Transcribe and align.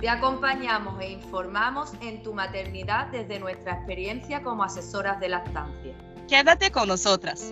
Te 0.00 0.10
acompañamos 0.10 1.00
e 1.00 1.10
informamos 1.10 1.92
en 2.02 2.22
tu 2.22 2.34
maternidad 2.34 3.06
desde 3.06 3.38
nuestra 3.38 3.76
experiencia 3.76 4.42
como 4.42 4.62
asesoras 4.62 5.18
de 5.20 5.30
lactancia. 5.30 5.94
Quédate 6.28 6.70
con 6.70 6.88
nosotras. 6.88 7.50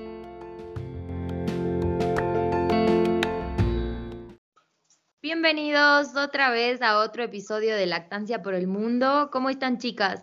Bienvenidos 5.23 6.15
otra 6.17 6.51
vez 6.51 6.83
a 6.83 6.99
otro 6.99 7.23
episodio 7.23 7.77
de 7.77 7.87
Lactancia 7.87 8.43
por 8.43 8.53
el 8.53 8.67
Mundo. 8.67 9.31
¿Cómo 9.33 9.49
están 9.49 9.79
chicas? 9.79 10.23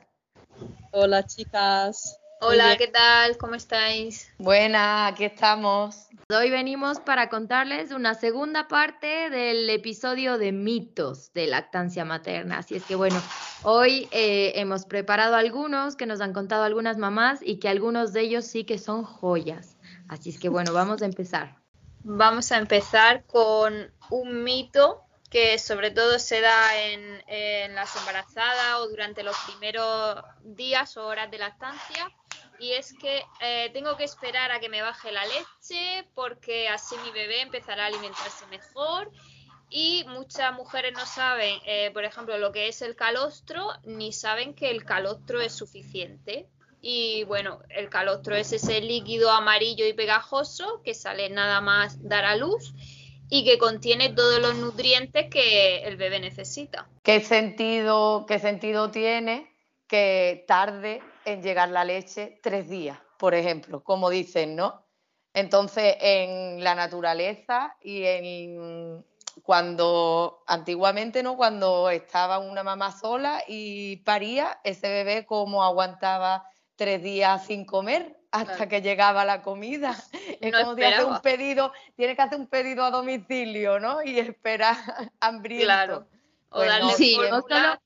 Hola 0.91 1.25
chicas. 1.25 2.20
Hola, 2.43 2.75
¿qué 2.75 2.87
tal? 2.87 3.37
¿Cómo 3.37 3.53
estáis? 3.53 4.33
Buena, 4.39 5.05
aquí 5.05 5.25
estamos. 5.25 6.07
Hoy 6.35 6.49
venimos 6.49 6.99
para 6.99 7.29
contarles 7.29 7.91
una 7.91 8.15
segunda 8.15 8.67
parte 8.67 9.29
del 9.29 9.69
episodio 9.69 10.39
de 10.39 10.51
mitos 10.51 11.31
de 11.33 11.45
lactancia 11.45 12.03
materna. 12.03 12.57
Así 12.57 12.75
es 12.75 12.83
que 12.83 12.95
bueno, 12.95 13.21
hoy 13.61 14.09
eh, 14.09 14.53
hemos 14.55 14.85
preparado 14.85 15.35
algunos 15.35 15.95
que 15.95 16.07
nos 16.07 16.19
han 16.19 16.33
contado 16.33 16.63
algunas 16.63 16.97
mamás 16.97 17.41
y 17.43 17.59
que 17.59 17.69
algunos 17.69 18.11
de 18.11 18.21
ellos 18.21 18.45
sí 18.45 18.63
que 18.63 18.79
son 18.79 19.03
joyas. 19.03 19.77
Así 20.07 20.31
es 20.31 20.39
que 20.39 20.49
bueno, 20.49 20.73
vamos 20.73 21.03
a 21.03 21.05
empezar. 21.05 21.57
Vamos 22.03 22.51
a 22.51 22.57
empezar 22.57 23.23
con 23.27 23.93
un 24.09 24.43
mito 24.43 25.03
que 25.29 25.59
sobre 25.59 25.91
todo 25.91 26.17
se 26.17 26.41
da 26.41 26.75
en, 26.81 27.23
en 27.27 27.75
las 27.75 27.95
embarazadas 27.97 28.79
o 28.79 28.87
durante 28.89 29.21
los 29.21 29.37
primeros 29.47 30.23
días 30.43 30.97
o 30.97 31.05
horas 31.05 31.29
de 31.29 31.37
lactancia 31.37 32.11
y 32.61 32.73
es 32.73 32.93
que 32.93 33.23
eh, 33.41 33.71
tengo 33.73 33.97
que 33.97 34.03
esperar 34.03 34.51
a 34.51 34.59
que 34.59 34.69
me 34.69 34.83
baje 34.83 35.11
la 35.11 35.25
leche 35.25 36.07
porque 36.13 36.69
así 36.69 36.95
mi 37.03 37.11
bebé 37.11 37.41
empezará 37.41 37.85
a 37.85 37.87
alimentarse 37.87 38.45
mejor 38.51 39.11
y 39.71 40.05
muchas 40.09 40.53
mujeres 40.53 40.93
no 40.93 41.05
saben, 41.05 41.59
eh, 41.65 41.89
por 41.91 42.03
ejemplo, 42.03 42.37
lo 42.37 42.51
que 42.51 42.67
es 42.67 42.83
el 42.83 42.95
calostro 42.95 43.67
ni 43.83 44.13
saben 44.13 44.53
que 44.53 44.69
el 44.69 44.85
calostro 44.85 45.41
es 45.41 45.53
suficiente. 45.53 46.45
Y 46.81 47.23
bueno, 47.23 47.59
el 47.69 47.89
calostro 47.89 48.35
es 48.35 48.51
ese 48.51 48.81
líquido 48.81 49.31
amarillo 49.31 49.85
y 49.87 49.93
pegajoso 49.93 50.81
que 50.83 50.93
sale 50.93 51.29
nada 51.29 51.61
más 51.61 52.07
dar 52.07 52.25
a 52.25 52.35
luz 52.35 52.73
y 53.29 53.45
que 53.45 53.57
contiene 53.57 54.09
todos 54.09 54.41
los 54.41 54.55
nutrientes 54.55 55.29
que 55.29 55.83
el 55.83 55.95
bebé 55.95 56.19
necesita. 56.19 56.89
¿Qué 57.01 57.21
sentido, 57.21 58.25
qué 58.27 58.39
sentido 58.39 58.91
tiene 58.91 59.55
que 59.87 60.43
tarde 60.47 61.01
en 61.25 61.41
llegar 61.41 61.69
la 61.69 61.83
leche 61.83 62.39
tres 62.41 62.69
días, 62.69 62.97
por 63.17 63.33
ejemplo, 63.33 63.83
como 63.83 64.09
dicen, 64.09 64.55
¿no? 64.55 64.85
Entonces, 65.33 65.95
en 66.01 66.63
la 66.63 66.75
naturaleza 66.75 67.75
y 67.81 68.03
en 68.03 69.05
cuando 69.43 70.43
antiguamente, 70.47 71.23
¿no? 71.23 71.37
Cuando 71.37 71.89
estaba 71.89 72.39
una 72.39 72.63
mamá 72.63 72.91
sola 72.91 73.43
y 73.47 73.97
paría, 73.97 74.59
ese 74.63 74.89
bebé 74.89 75.25
como 75.25 75.63
aguantaba 75.63 76.49
tres 76.75 77.01
días 77.01 77.45
sin 77.45 77.65
comer 77.65 78.17
hasta 78.31 78.67
que 78.67 78.81
llegaba 78.81 79.25
la 79.25 79.41
comida. 79.41 79.95
Es 80.41 80.51
como 80.51 80.75
si 80.75 80.83
hace 80.83 81.03
un 81.03 81.19
pedido, 81.21 81.71
tiene 81.95 82.15
que 82.15 82.21
hacer 82.23 82.39
un 82.39 82.47
pedido 82.47 82.83
a 82.83 82.89
domicilio, 82.89 83.79
¿no? 83.79 84.01
Y 84.01 84.17
esperar 84.19 84.75
hambriento. 85.19 85.65
Claro. 85.65 86.07
O 86.49 86.55
pues 86.57 86.67
darle 86.67 86.93
sí, 86.93 87.17
no 87.29 87.41
solo 87.41 87.79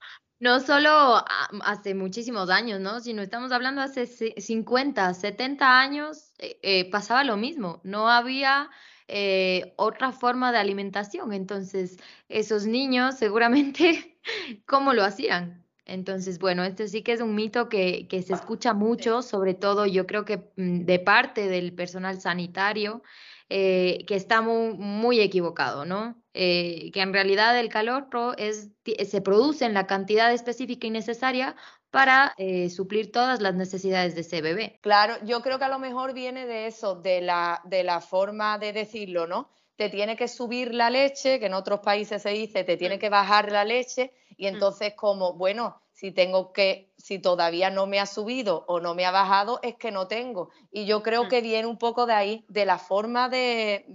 hace 1.63 1.95
muchísimos 1.95 2.49
años, 2.49 2.79
¿no? 2.79 2.99
Sino 2.99 3.21
estamos 3.21 3.51
hablando 3.51 3.81
hace 3.81 4.05
50, 4.05 5.13
70 5.13 5.79
años, 5.79 6.33
eh, 6.39 6.59
eh, 6.61 6.89
pasaba 6.91 7.23
lo 7.23 7.37
mismo. 7.37 7.81
No 7.83 8.09
había 8.09 8.69
eh, 9.07 9.73
otra 9.77 10.11
forma 10.11 10.51
de 10.51 10.57
alimentación. 10.57 11.33
Entonces, 11.33 11.97
esos 12.29 12.65
niños 12.65 13.15
seguramente, 13.17 14.17
¿cómo 14.65 14.93
lo 14.93 15.03
hacían? 15.03 15.63
Entonces, 15.85 16.39
bueno, 16.39 16.63
esto 16.63 16.87
sí 16.87 17.03
que 17.03 17.13
es 17.13 17.21
un 17.21 17.35
mito 17.35 17.69
que, 17.69 18.07
que 18.07 18.23
se 18.23 18.33
escucha 18.33 18.73
mucho, 18.73 19.21
sobre 19.21 19.53
todo 19.53 19.85
yo 19.85 20.07
creo 20.07 20.25
que 20.25 20.51
mm, 20.57 20.85
de 20.85 20.99
parte 20.99 21.47
del 21.47 21.73
personal 21.73 22.19
sanitario, 22.19 23.03
que 23.47 24.05
está 24.09 24.41
muy, 24.41 24.73
muy 24.73 25.19
equivocado, 25.19 25.85
¿no? 25.85 26.24
Eh, 26.37 26.91
que 26.91 26.99
en 26.99 27.13
realidad 27.13 27.57
el 27.57 27.69
calor 27.69 28.09
es, 28.37 28.69
se 29.07 29.21
produce 29.21 29.63
en 29.63 29.73
la 29.73 29.87
cantidad 29.87 30.33
específica 30.33 30.85
y 30.85 30.89
necesaria 30.89 31.55
para 31.91 32.33
eh, 32.37 32.69
suplir 32.69 33.13
todas 33.13 33.39
las 33.39 33.55
necesidades 33.55 34.15
de 34.15 34.21
ese 34.21 34.41
bebé. 34.41 34.77
Claro, 34.81 35.15
yo 35.23 35.41
creo 35.41 35.59
que 35.59 35.63
a 35.63 35.69
lo 35.69 35.79
mejor 35.79 36.13
viene 36.13 36.45
de 36.45 36.67
eso, 36.67 36.95
de 36.95 37.21
la, 37.21 37.61
de 37.63 37.85
la 37.85 38.01
forma 38.01 38.57
de 38.57 38.73
decirlo, 38.73 39.27
¿no? 39.27 39.49
Te 39.77 39.87
tiene 39.87 40.17
que 40.17 40.27
subir 40.27 40.73
la 40.73 40.89
leche, 40.89 41.39
que 41.39 41.45
en 41.45 41.53
otros 41.53 41.79
países 41.79 42.21
se 42.21 42.31
dice, 42.31 42.65
te 42.65 42.75
tiene 42.75 42.97
mm. 42.97 42.99
que 42.99 43.09
bajar 43.09 43.49
la 43.49 43.63
leche, 43.63 44.11
y 44.35 44.43
mm. 44.43 44.55
entonces 44.55 44.93
como, 44.93 45.35
bueno, 45.35 45.81
si 45.93 46.11
tengo 46.11 46.51
que, 46.51 46.91
si 47.05 47.19
todavía 47.19 47.69
no 47.69 47.85
me 47.85 47.99
ha 47.99 48.07
subido 48.07 48.65
o 48.67 48.79
no 48.79 48.95
me 48.95 49.05
ha 49.05 49.11
bajado, 49.11 49.59
es 49.61 49.75
que 49.75 49.91
no 49.91 50.07
tengo. 50.07 50.49
Y 50.71 50.87
yo 50.87 51.03
creo 51.03 51.25
mm. 51.25 51.27
que 51.29 51.41
viene 51.41 51.67
un 51.67 51.77
poco 51.77 52.07
de 52.07 52.13
ahí, 52.13 52.45
de 52.47 52.65
la 52.65 52.79
forma 52.79 53.29
de, 53.29 53.85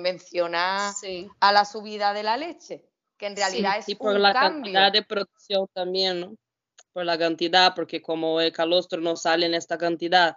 mencionar 0.00 0.92
a 1.38 1.52
la 1.52 1.64
subida 1.64 2.12
de 2.12 2.24
la 2.24 2.36
leche, 2.36 2.82
que 3.16 3.26
en 3.26 3.36
realidad 3.36 3.78
es 3.78 3.88
y 3.88 3.94
por 3.94 4.18
la 4.18 4.32
cantidad 4.32 4.90
de 4.90 5.04
producción 5.04 5.68
también, 5.72 6.18
¿no? 6.18 6.36
Por 6.92 7.04
la 7.04 7.16
cantidad, 7.16 7.72
porque 7.72 8.02
como 8.02 8.40
el 8.40 8.50
calostro 8.50 9.00
no 9.00 9.14
sale 9.14 9.46
en 9.46 9.54
esta 9.54 9.78
cantidad, 9.78 10.34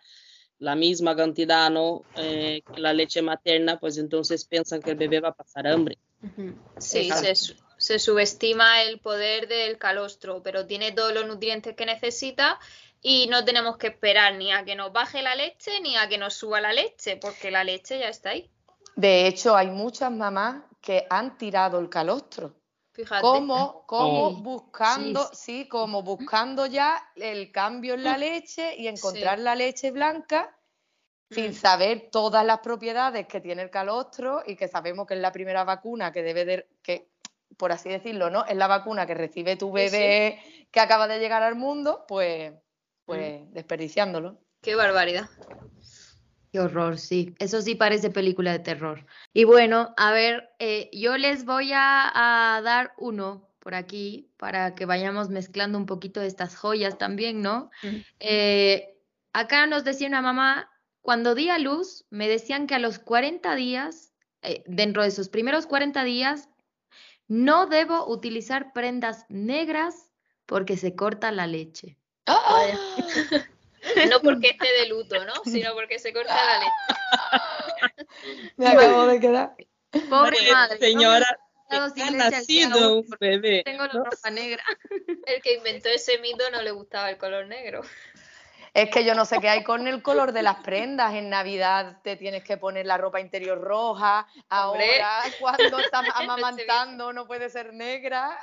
la 0.59 0.75
misma 0.75 1.15
cantidad, 1.15 1.71
¿no? 1.71 2.03
Eh, 2.15 2.61
que 2.71 2.79
la 2.79 2.93
leche 2.93 3.23
materna, 3.23 3.79
pues 3.79 3.97
entonces 3.97 4.45
piensan 4.45 4.83
que 4.83 4.91
el 4.91 4.97
bebé 4.97 5.19
va 5.19 5.29
a 5.29 5.33
pasar 5.33 5.65
hambre. 5.65 5.97
Sí, 6.77 7.09
sí 7.09 7.11
se 7.11 7.55
subestima 7.79 8.83
el 8.83 8.99
poder 8.99 9.47
del 9.47 9.77
calostro, 9.77 10.43
pero 10.43 10.67
tiene 10.67 10.91
todos 10.91 11.13
los 11.13 11.25
nutrientes 11.25 11.75
que 11.75 11.85
necesita 11.85 12.59
y 13.01 13.27
no 13.27 13.45
tenemos 13.45 13.77
que 13.77 13.87
esperar 13.87 14.35
ni 14.35 14.51
a 14.51 14.65
que 14.65 14.75
nos 14.75 14.91
baje 14.91 15.21
la 15.21 15.35
leche 15.35 15.79
ni 15.81 15.95
a 15.95 16.07
que 16.09 16.17
nos 16.17 16.33
suba 16.33 16.59
la 16.61 16.73
leche, 16.73 17.17
porque 17.17 17.49
la 17.49 17.63
leche 17.63 17.97
ya 17.97 18.09
está 18.09 18.31
ahí. 18.31 18.49
De 18.95 19.27
hecho, 19.27 19.55
hay 19.55 19.67
muchas 19.67 20.11
mamás 20.11 20.61
que 20.81 21.07
han 21.09 21.37
tirado 21.37 21.79
el 21.79 21.89
calostro. 21.89 22.53
Fíjate. 22.91 23.21
Como, 23.21 23.85
como 23.85 24.31
buscando, 24.33 25.29
sí, 25.33 25.69
como 25.69 26.03
buscando 26.03 26.65
ya 26.65 27.01
el 27.15 27.49
cambio 27.51 27.93
en 27.93 28.03
la 28.03 28.17
leche 28.17 28.75
y 28.77 28.89
encontrar 28.89 29.39
la 29.39 29.55
leche 29.55 29.91
blanca 29.91 30.53
sin 31.31 31.51
mm. 31.51 31.53
saber 31.53 32.09
todas 32.11 32.45
las 32.45 32.59
propiedades 32.59 33.27
que 33.27 33.39
tiene 33.39 33.61
el 33.61 33.69
calostro 33.69 34.43
y 34.45 34.55
que 34.55 34.67
sabemos 34.67 35.07
que 35.07 35.13
es 35.13 35.19
la 35.21 35.31
primera 35.31 35.63
vacuna 35.63 36.11
que 36.11 36.23
debe 36.23 36.43
de, 36.43 36.67
que 36.81 37.07
por 37.59 37.73
así 37.73 37.89
decirlo, 37.89 38.29
¿no? 38.29 38.45
Es 38.45 38.55
la 38.55 38.67
vacuna 38.67 39.05
que 39.05 39.13
recibe 39.13 39.57
tu 39.57 39.69
bebé 39.71 40.39
que 40.71 40.79
acaba 40.79 41.09
de 41.09 41.19
llegar 41.19 41.43
al 41.43 41.55
mundo, 41.55 42.05
pues, 42.07 42.53
pues 43.03 43.41
mm. 43.41 43.51
desperdiciándolo. 43.51 44.39
Qué 44.61 44.75
barbaridad. 44.75 45.29
Qué 46.53 46.59
horror, 46.61 46.97
sí. 46.97 47.35
Eso 47.37 47.61
sí 47.61 47.75
parece 47.75 48.09
película 48.11 48.53
de 48.53 48.59
terror. 48.59 49.05
Y 49.33 49.43
bueno, 49.43 49.93
a 49.97 50.13
ver, 50.13 50.49
eh, 50.59 50.89
yo 50.93 51.17
les 51.17 51.43
voy 51.43 51.71
a, 51.73 52.61
dar 52.63 52.93
uno 52.97 53.49
por 53.59 53.75
aquí 53.75 54.31
para 54.37 54.73
que 54.73 54.85
vayamos 54.85 55.29
mezclando 55.29 55.77
un 55.77 55.85
poquito 55.85 56.21
de 56.21 56.27
estas 56.27 56.55
joyas 56.55 56.97
también, 56.97 57.41
¿no? 57.41 57.71
Eh, 58.19 58.97
acá 59.33 59.67
nos 59.67 59.83
decía 59.83 60.07
una 60.07 60.21
mamá, 60.21 60.71
cuando 61.01 61.35
di 61.35 61.49
a 61.49 61.59
luz, 61.59 62.05
me 62.09 62.29
decían 62.29 62.67
que 62.67 62.75
a 62.75 62.79
los 62.79 62.99
40 62.99 63.53
días, 63.55 64.13
eh, 64.43 64.63
dentro 64.65 65.03
de 65.03 65.11
sus 65.11 65.27
primeros 65.27 65.67
40 65.67 66.03
días, 66.05 66.48
no 67.29 67.67
debo 67.67 68.07
utilizar 68.07 68.73
prendas 68.73 69.25
negras 69.29 70.09
porque 70.45 70.75
se 70.75 70.95
corta 70.95 71.31
la 71.31 71.47
leche. 71.47 71.95
¡Ah! 72.25 72.73
no 74.09 74.19
porque 74.21 74.49
esté 74.49 74.67
de 74.81 74.89
luto, 74.89 75.23
¿no? 75.23 75.33
Sino 75.45 75.73
porque 75.73 75.99
se 75.99 76.11
corta 76.11 76.35
la 76.35 76.59
leche. 76.59 76.71
Me 78.57 78.67
acabo 78.67 79.05
de 79.05 79.19
quedar. 79.19 79.55
Pobre 80.09 80.51
madre. 80.51 80.79
Señora, 80.79 81.39
ha 81.69 82.11
nacido 82.11 82.99
un 82.99 83.07
bebé. 83.19 83.61
Tengo 83.63 83.85
la 83.85 83.93
ropa 83.93 84.31
negra. 84.31 84.63
El 85.25 85.41
que 85.43 85.53
inventó 85.53 85.89
ese 85.89 86.17
mito 86.17 86.49
no 86.51 86.63
le 86.63 86.71
gustaba 86.71 87.11
el 87.11 87.17
color 87.17 87.45
negro. 87.47 87.81
Es 88.73 88.89
que 88.89 89.03
yo 89.03 89.15
no 89.15 89.25
sé 89.25 89.39
qué 89.39 89.49
hay 89.49 89.63
con 89.63 89.87
el 89.87 90.01
color 90.01 90.31
de 90.31 90.43
las 90.43 90.57
prendas. 90.57 91.13
En 91.13 91.29
Navidad 91.29 91.99
te 92.03 92.15
tienes 92.15 92.43
que 92.43 92.57
poner 92.57 92.85
la 92.85 92.97
ropa 92.97 93.19
interior 93.19 93.59
roja. 93.59 94.27
Ahora, 94.49 95.23
cuando 95.39 95.79
estás 95.79 96.05
amamantando, 96.15 97.13
no 97.13 97.27
puede 97.27 97.49
ser 97.49 97.73
negra. 97.73 98.37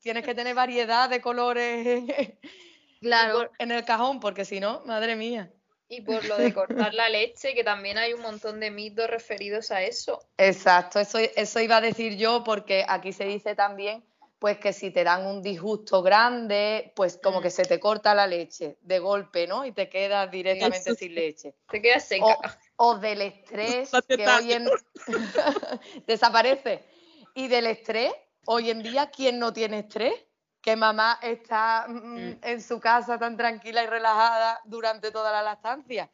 Tienes 0.00 0.24
que 0.24 0.34
tener 0.34 0.54
variedad 0.54 1.08
de 1.08 1.20
colores 1.20 2.04
claro. 3.00 3.50
en 3.58 3.72
el 3.72 3.84
cajón, 3.84 4.20
porque 4.20 4.44
si 4.44 4.60
no, 4.60 4.82
madre 4.84 5.16
mía. 5.16 5.50
Y 5.88 6.00
por 6.00 6.24
lo 6.24 6.36
de 6.36 6.52
cortar 6.52 6.94
la 6.94 7.08
leche, 7.08 7.54
que 7.54 7.62
también 7.62 7.96
hay 7.96 8.12
un 8.12 8.20
montón 8.20 8.58
de 8.58 8.72
mitos 8.72 9.08
referidos 9.08 9.70
a 9.70 9.82
eso. 9.82 10.20
Exacto, 10.36 10.98
eso, 10.98 11.18
eso 11.18 11.60
iba 11.60 11.76
a 11.76 11.80
decir 11.80 12.16
yo 12.16 12.42
porque 12.42 12.84
aquí 12.88 13.12
se 13.12 13.24
dice 13.24 13.54
también 13.54 14.02
pues 14.38 14.58
que 14.58 14.72
si 14.72 14.90
te 14.90 15.02
dan 15.02 15.26
un 15.26 15.42
disgusto 15.42 16.02
grande, 16.02 16.92
pues 16.94 17.18
como 17.22 17.40
que 17.40 17.48
mm. 17.48 17.52
se 17.52 17.64
te 17.64 17.80
corta 17.80 18.14
la 18.14 18.26
leche 18.26 18.76
de 18.82 18.98
golpe, 18.98 19.46
¿no? 19.46 19.64
Y 19.64 19.72
te 19.72 19.88
quedas 19.88 20.30
directamente 20.30 20.94
sin 20.94 21.14
leche. 21.14 21.54
Te 21.70 21.80
quedas 21.80 22.06
seca. 22.06 22.26
O, 22.78 22.98
del 22.98 23.22
estrés 23.22 23.90
que 24.06 24.28
hoy 24.28 24.52
en 24.52 24.68
desaparece. 26.06 26.84
Y 27.34 27.48
del 27.48 27.68
estrés, 27.68 28.12
hoy 28.44 28.68
en 28.68 28.82
día, 28.82 29.10
¿quién 29.10 29.38
no 29.38 29.50
tiene 29.54 29.78
estrés? 29.78 30.12
Que 30.60 30.76
mamá 30.76 31.18
está 31.22 31.86
mm, 31.88 31.94
mm. 31.94 32.38
en 32.42 32.60
su 32.60 32.78
casa 32.78 33.18
tan 33.18 33.38
tranquila 33.38 33.82
y 33.82 33.86
relajada 33.86 34.60
durante 34.66 35.10
toda 35.10 35.32
la 35.32 35.40
lactancia. 35.40 36.10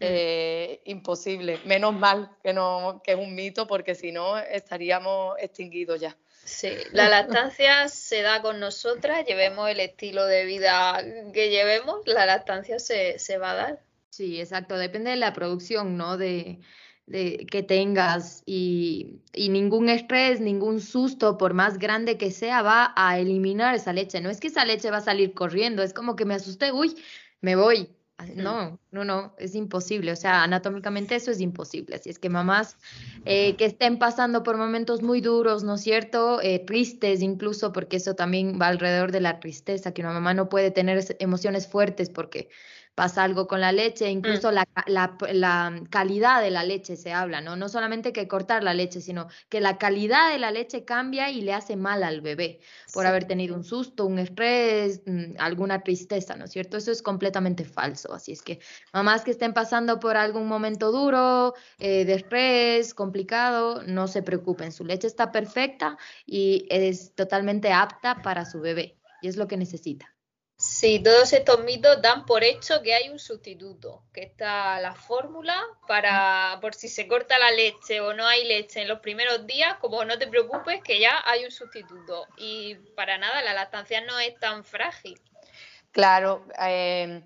Eh, 0.00 0.82
imposible. 0.86 1.60
Menos 1.64 1.94
mal 1.94 2.30
que 2.42 2.52
no, 2.52 3.00
que 3.04 3.12
es 3.12 3.18
un 3.18 3.34
mito, 3.34 3.66
porque 3.66 3.94
si 3.94 4.12
no 4.12 4.38
estaríamos 4.38 5.36
extinguidos 5.38 6.00
ya. 6.00 6.16
Sí, 6.44 6.68
la 6.92 7.08
lactancia 7.08 7.88
se 7.88 8.20
da 8.20 8.42
con 8.42 8.60
nosotras, 8.60 9.24
llevemos 9.26 9.70
el 9.70 9.80
estilo 9.80 10.26
de 10.26 10.44
vida 10.44 11.02
que 11.32 11.48
llevemos, 11.48 12.06
la 12.06 12.26
lactancia 12.26 12.78
se, 12.78 13.38
va 13.38 13.52
a 13.52 13.54
dar. 13.54 13.82
Sí, 14.10 14.40
exacto, 14.40 14.76
depende 14.76 15.10
de 15.10 15.16
la 15.16 15.32
producción, 15.32 15.96
¿no? 15.96 16.18
De, 16.18 16.60
de 17.06 17.46
que 17.50 17.62
tengas 17.62 18.42
y, 18.44 19.22
y, 19.32 19.48
ningún 19.48 19.88
estrés, 19.88 20.40
ningún 20.40 20.82
susto, 20.82 21.38
por 21.38 21.54
más 21.54 21.78
grande 21.78 22.18
que 22.18 22.30
sea, 22.30 22.60
va 22.60 22.92
a 22.94 23.18
eliminar 23.18 23.74
esa 23.74 23.94
leche. 23.94 24.20
No 24.20 24.28
es 24.28 24.38
que 24.38 24.48
esa 24.48 24.66
leche 24.66 24.90
va 24.90 24.98
a 24.98 25.02
salir 25.02 25.32
corriendo, 25.32 25.82
es 25.82 25.94
como 25.94 26.14
que 26.14 26.26
me 26.26 26.34
asusté, 26.34 26.72
uy, 26.72 26.94
me 27.40 27.56
voy, 27.56 27.88
no, 28.36 28.78
no, 28.92 29.04
no, 29.04 29.34
es 29.38 29.54
imposible. 29.54 30.12
O 30.12 30.16
sea, 30.16 30.42
anatómicamente 30.42 31.14
eso 31.16 31.30
es 31.30 31.40
imposible. 31.40 31.96
Así 31.96 32.10
es 32.10 32.18
que 32.18 32.30
mamás 32.30 32.76
eh, 33.24 33.56
que 33.56 33.64
estén 33.64 33.98
pasando 33.98 34.42
por 34.42 34.56
momentos 34.56 35.02
muy 35.02 35.20
duros, 35.20 35.64
¿no 35.64 35.74
es 35.74 35.82
cierto? 35.82 36.40
Eh, 36.40 36.60
tristes 36.60 37.22
incluso, 37.22 37.72
porque 37.72 37.96
eso 37.96 38.14
también 38.14 38.58
va 38.60 38.68
alrededor 38.68 39.12
de 39.12 39.20
la 39.20 39.40
tristeza, 39.40 39.92
que 39.92 40.02
una 40.02 40.12
mamá 40.12 40.34
no 40.34 40.48
puede 40.48 40.70
tener 40.70 41.04
emociones 41.18 41.66
fuertes 41.66 42.08
porque 42.08 42.48
pasa 42.94 43.24
algo 43.24 43.46
con 43.46 43.60
la 43.60 43.72
leche, 43.72 44.08
incluso 44.08 44.50
mm. 44.50 44.54
la, 44.54 44.68
la, 44.86 45.16
la, 45.32 45.82
calidad 45.90 46.40
de 46.40 46.50
la 46.50 46.64
leche 46.64 46.96
se 46.96 47.12
habla, 47.12 47.40
¿no? 47.40 47.56
No 47.56 47.68
solamente 47.68 48.12
que 48.12 48.28
cortar 48.28 48.62
la 48.62 48.74
leche, 48.74 49.00
sino 49.00 49.28
que 49.48 49.60
la 49.60 49.78
calidad 49.78 50.30
de 50.30 50.38
la 50.38 50.50
leche 50.50 50.84
cambia 50.84 51.30
y 51.30 51.40
le 51.40 51.54
hace 51.54 51.76
mal 51.76 52.02
al 52.02 52.20
bebé 52.20 52.60
por 52.92 53.06
haber 53.06 53.24
tenido 53.24 53.56
un 53.56 53.64
susto, 53.64 54.06
un 54.06 54.18
estrés, 54.18 55.02
mm, 55.06 55.34
alguna 55.38 55.82
tristeza, 55.82 56.36
¿no 56.36 56.44
es 56.44 56.52
cierto? 56.52 56.76
Eso 56.76 56.92
es 56.92 57.02
completamente 57.02 57.64
falso. 57.64 58.12
Así 58.14 58.32
es 58.32 58.42
que 58.42 58.60
mamás 58.92 59.24
que 59.24 59.32
estén 59.32 59.52
pasando 59.52 59.98
por 59.98 60.16
algún 60.16 60.46
momento 60.46 60.92
duro, 60.92 61.54
eh, 61.78 62.04
de 62.04 62.14
estrés, 62.14 62.94
complicado, 62.94 63.82
no 63.86 64.06
se 64.08 64.22
preocupen, 64.22 64.72
su 64.72 64.84
leche 64.84 65.06
está 65.06 65.32
perfecta 65.32 65.98
y 66.26 66.66
es 66.70 67.14
totalmente 67.14 67.72
apta 67.72 68.22
para 68.22 68.44
su 68.44 68.60
bebé 68.60 68.98
y 69.20 69.28
es 69.28 69.36
lo 69.36 69.48
que 69.48 69.56
necesita. 69.56 70.13
Sí, 70.66 70.98
todos 70.98 71.34
estos 71.34 71.62
mitos 71.62 72.00
dan 72.00 72.24
por 72.24 72.42
hecho 72.42 72.80
que 72.82 72.94
hay 72.94 73.10
un 73.10 73.18
sustituto, 73.18 74.02
que 74.14 74.22
está 74.22 74.80
la 74.80 74.94
fórmula 74.94 75.62
para, 75.86 76.58
por 76.62 76.74
si 76.74 76.88
se 76.88 77.06
corta 77.06 77.38
la 77.38 77.50
leche 77.50 78.00
o 78.00 78.14
no 78.14 78.26
hay 78.26 78.44
leche 78.44 78.80
en 78.80 78.88
los 78.88 79.00
primeros 79.00 79.46
días, 79.46 79.76
como 79.78 80.04
no 80.06 80.18
te 80.18 80.26
preocupes 80.26 80.82
que 80.82 80.98
ya 80.98 81.22
hay 81.26 81.44
un 81.44 81.50
sustituto. 81.50 82.26
Y 82.38 82.76
para 82.96 83.18
nada, 83.18 83.42
la 83.42 83.52
lactancia 83.52 84.00
no 84.00 84.18
es 84.18 84.38
tan 84.40 84.64
frágil. 84.64 85.20
Claro, 85.92 86.46
eh, 86.58 87.22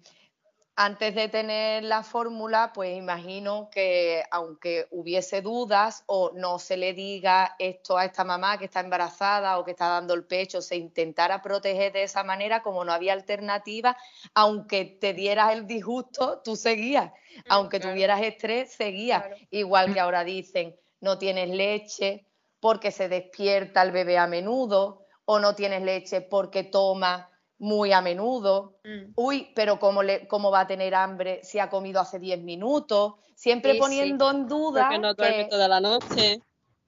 antes 0.80 1.12
de 1.16 1.28
tener 1.28 1.82
la 1.82 2.04
fórmula, 2.04 2.70
pues 2.72 2.96
imagino 2.96 3.68
que 3.68 4.22
aunque 4.30 4.86
hubiese 4.92 5.42
dudas 5.42 6.04
o 6.06 6.30
no 6.36 6.60
se 6.60 6.76
le 6.76 6.92
diga 6.92 7.56
esto 7.58 7.98
a 7.98 8.04
esta 8.04 8.22
mamá 8.22 8.58
que 8.58 8.66
está 8.66 8.78
embarazada 8.78 9.58
o 9.58 9.64
que 9.64 9.72
está 9.72 9.88
dando 9.88 10.14
el 10.14 10.24
pecho, 10.24 10.62
se 10.62 10.76
intentara 10.76 11.42
proteger 11.42 11.92
de 11.92 12.04
esa 12.04 12.22
manera, 12.22 12.62
como 12.62 12.84
no 12.84 12.92
había 12.92 13.12
alternativa, 13.12 13.96
aunque 14.34 14.84
te 14.84 15.14
dieras 15.14 15.52
el 15.52 15.66
disgusto, 15.66 16.42
tú 16.44 16.54
seguías, 16.54 17.10
aunque 17.48 17.80
tuvieras 17.80 18.22
estrés, 18.22 18.72
seguías. 18.72 19.24
Igual 19.50 19.92
que 19.92 19.98
ahora 19.98 20.22
dicen, 20.22 20.76
no 21.00 21.18
tienes 21.18 21.48
leche 21.48 22.24
porque 22.60 22.92
se 22.92 23.08
despierta 23.08 23.82
el 23.82 23.90
bebé 23.90 24.16
a 24.16 24.28
menudo 24.28 25.06
o 25.24 25.40
no 25.40 25.56
tienes 25.56 25.82
leche 25.82 26.20
porque 26.20 26.62
toma 26.62 27.28
muy 27.58 27.92
a 27.92 28.00
menudo. 28.00 28.78
Mm. 28.84 29.12
Uy, 29.16 29.52
pero 29.54 29.78
¿cómo, 29.78 30.02
le, 30.02 30.26
¿cómo 30.28 30.50
va 30.50 30.60
a 30.60 30.66
tener 30.66 30.94
hambre 30.94 31.40
si 31.42 31.58
ha 31.58 31.68
comido 31.68 32.00
hace 32.00 32.18
10 32.18 32.42
minutos? 32.42 33.14
Siempre 33.34 33.74
poniendo 33.76 34.30
en 34.30 34.48
duda. 34.48 34.84
Porque 34.84 34.98
no 34.98 35.14
duerme 35.14 35.44
toda 35.46 35.68
la 35.68 35.80
noche. 35.80 36.40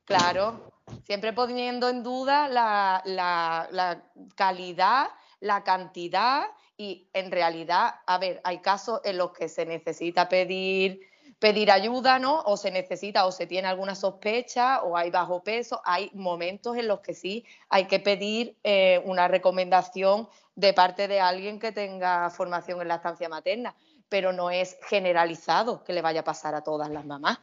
Claro, 0.05 0.73
siempre 1.05 1.33
poniendo 1.33 1.89
en 1.89 2.03
duda 2.03 2.49
la, 2.49 3.03
la, 3.05 3.69
la 3.71 4.03
calidad, 4.35 5.09
la 5.41 5.63
cantidad 5.63 6.47
y 6.77 7.09
en 7.13 7.31
realidad, 7.31 7.97
a 8.07 8.19
ver, 8.19 8.41
hay 8.43 8.59
casos 8.59 9.01
en 9.05 9.19
los 9.19 9.33
que 9.33 9.49
se 9.49 9.67
necesita 9.67 10.29
pedir 10.29 11.01
pedir 11.41 11.71
ayuda, 11.71 12.19
¿no? 12.19 12.43
O 12.43 12.57
se 12.57 12.71
necesita 12.71 13.27
o 13.27 13.33
se 13.33 13.47
tiene 13.47 13.67
alguna 13.67 13.95
sospecha 13.95 14.83
o 14.83 14.97
hay 14.97 15.11
bajo 15.11 15.43
peso. 15.43 15.81
Hay 15.85 16.11
momentos 16.13 16.77
en 16.77 16.87
los 16.87 17.01
que 17.01 17.15
sí 17.15 17.45
hay 17.69 17.87
que 17.87 17.99
pedir 17.99 18.57
eh, 18.63 19.01
una 19.07 19.27
recomendación 19.27 20.29
de 20.55 20.75
parte 20.75 21.09
de 21.09 21.19
alguien 21.19 21.59
que 21.59 21.73
tenga 21.73 22.29
formación 22.31 22.83
en 22.83 22.89
la 22.89 22.97
estancia 22.97 23.29
materna, 23.31 23.75
pero 24.11 24.33
no 24.33 24.51
es 24.51 24.77
generalizado 24.89 25.83
que 25.83 25.95
le 25.95 26.03
vaya 26.03 26.21
a 26.21 26.25
pasar 26.25 26.55
a 26.55 26.63
todas 26.63 26.91
las 26.91 27.07
mamás. 27.07 27.39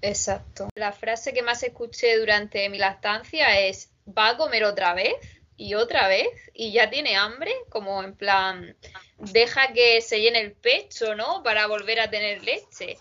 Exacto. 0.00 0.68
La 0.76 0.92
frase 0.92 1.34
que 1.34 1.42
más 1.42 1.64
escuché 1.64 2.16
durante 2.18 2.68
mi 2.68 2.78
lactancia 2.78 3.58
es, 3.58 3.90
¿va 4.06 4.30
a 4.30 4.36
comer 4.36 4.64
otra 4.64 4.94
vez? 4.94 5.16
y 5.60 5.74
otra 5.74 6.06
vez 6.06 6.28
y 6.54 6.70
ya 6.70 6.88
tiene 6.88 7.16
hambre, 7.16 7.52
como 7.68 8.04
en 8.04 8.14
plan, 8.14 8.76
deja 9.18 9.72
que 9.72 10.00
se 10.00 10.20
llene 10.20 10.40
el 10.40 10.52
pecho, 10.52 11.16
¿no? 11.16 11.42
Para 11.42 11.66
volver 11.66 11.98
a 11.98 12.08
tener 12.08 12.44
leche 12.44 12.96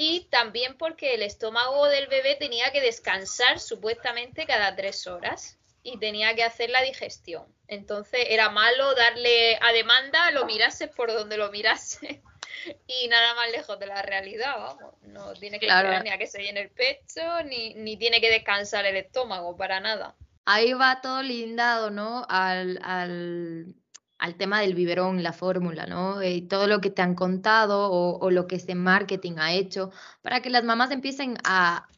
y 0.00 0.28
también 0.30 0.76
porque 0.78 1.14
el 1.14 1.22
estómago 1.22 1.88
del 1.88 2.06
bebé 2.06 2.36
tenía 2.36 2.70
que 2.70 2.80
descansar 2.80 3.58
supuestamente 3.58 4.46
cada 4.46 4.76
tres 4.76 5.08
horas 5.08 5.58
y 5.82 5.98
tenía 5.98 6.36
que 6.36 6.44
hacer 6.44 6.70
la 6.70 6.82
digestión. 6.82 7.44
Entonces 7.66 8.26
era 8.28 8.48
malo 8.48 8.94
darle 8.94 9.58
a 9.60 9.72
demanda, 9.72 10.30
lo 10.30 10.46
mirase 10.46 10.86
por 10.86 11.12
donde 11.12 11.36
lo 11.36 11.50
mirase 11.50 12.22
y 12.86 13.08
nada 13.08 13.34
más 13.34 13.50
lejos 13.50 13.76
de 13.80 13.86
la 13.86 14.00
realidad, 14.02 14.54
vamos. 14.56 14.94
No 15.02 15.32
tiene 15.32 15.58
que 15.58 15.66
esperar 15.66 16.04
ni 16.04 16.10
a 16.10 16.18
que 16.18 16.28
se 16.28 16.44
llene 16.44 16.60
el 16.60 16.70
pecho, 16.70 17.42
ni, 17.42 17.74
ni 17.74 17.96
tiene 17.96 18.20
que 18.20 18.30
descansar 18.30 18.86
el 18.86 18.94
estómago, 18.94 19.56
para 19.56 19.80
nada. 19.80 20.14
Ahí 20.44 20.74
va 20.74 21.00
todo 21.00 21.24
lindado, 21.24 21.90
¿no? 21.90 22.24
Al, 22.28 22.78
al 22.84 23.74
al 24.18 24.34
tema 24.36 24.60
del 24.60 24.74
biberón, 24.74 25.22
la 25.22 25.32
fórmula, 25.32 25.86
¿no? 25.86 26.22
Y 26.22 26.42
todo 26.42 26.66
lo 26.66 26.80
que 26.80 26.90
te 26.90 27.02
han 27.02 27.14
contado 27.14 27.90
o, 27.90 28.30
lo 28.30 28.46
que 28.46 28.56
ese 28.56 28.74
marketing 28.74 29.34
ha 29.38 29.52
hecho 29.52 29.90
para 30.22 30.40
que 30.42 30.50
las 30.50 30.64
mamás 30.64 30.90
empiecen 30.90 31.36
a, 31.44 31.88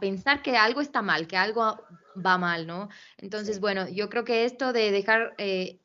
pensar 0.00 0.42
que 0.42 0.56
algo 0.56 0.80
está 0.80 1.00
mal, 1.00 1.28
que 1.28 1.36
algo 1.36 1.80
va 2.24 2.38
mal, 2.38 2.66
¿no? 2.66 2.88
Entonces, 3.18 3.60
bueno, 3.60 3.88
yo 3.88 4.08
creo 4.08 4.24
que 4.24 4.44
esto 4.44 4.72
de 4.72 4.90
dejar 4.90 5.34
eh, 5.38 5.78